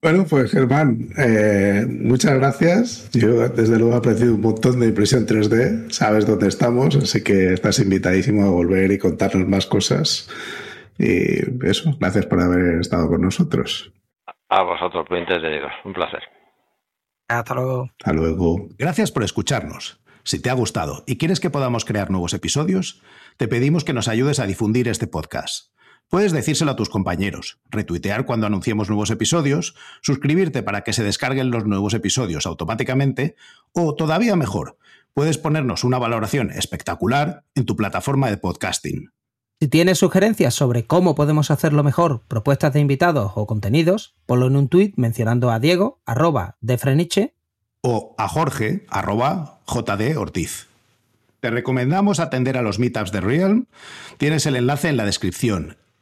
[0.02, 3.10] Bueno, pues Germán, eh, muchas gracias.
[3.12, 7.52] Yo desde luego he apreciado un montón de impresión 3D, sabes dónde estamos, así que
[7.52, 10.30] estás invitadísimo a volver y contarnos más cosas.
[10.98, 13.92] Y eso, gracias por haber estado con nosotros.
[14.48, 16.22] A vosotros, muy entretenido, un placer.
[17.28, 17.90] Hasta luego.
[17.98, 18.68] Hasta luego.
[18.78, 20.00] Gracias por escucharnos.
[20.24, 23.02] Si te ha gustado y quieres que podamos crear nuevos episodios,
[23.36, 25.74] te pedimos que nos ayudes a difundir este podcast.
[26.10, 31.52] Puedes decírselo a tus compañeros, retuitear cuando anunciemos nuevos episodios, suscribirte para que se descarguen
[31.52, 33.36] los nuevos episodios automáticamente
[33.72, 34.76] o, todavía mejor,
[35.14, 39.12] puedes ponernos una valoración espectacular en tu plataforma de podcasting.
[39.60, 44.56] Si tienes sugerencias sobre cómo podemos hacerlo mejor, propuestas de invitados o contenidos, ponlo en
[44.56, 47.34] un tuit mencionando a Diego, arroba de Freniche,
[47.82, 50.66] o a Jorge, arroba JD Ortiz.
[51.38, 53.66] Te recomendamos atender a los meetups de Realm.
[54.18, 55.76] Tienes el enlace en la descripción.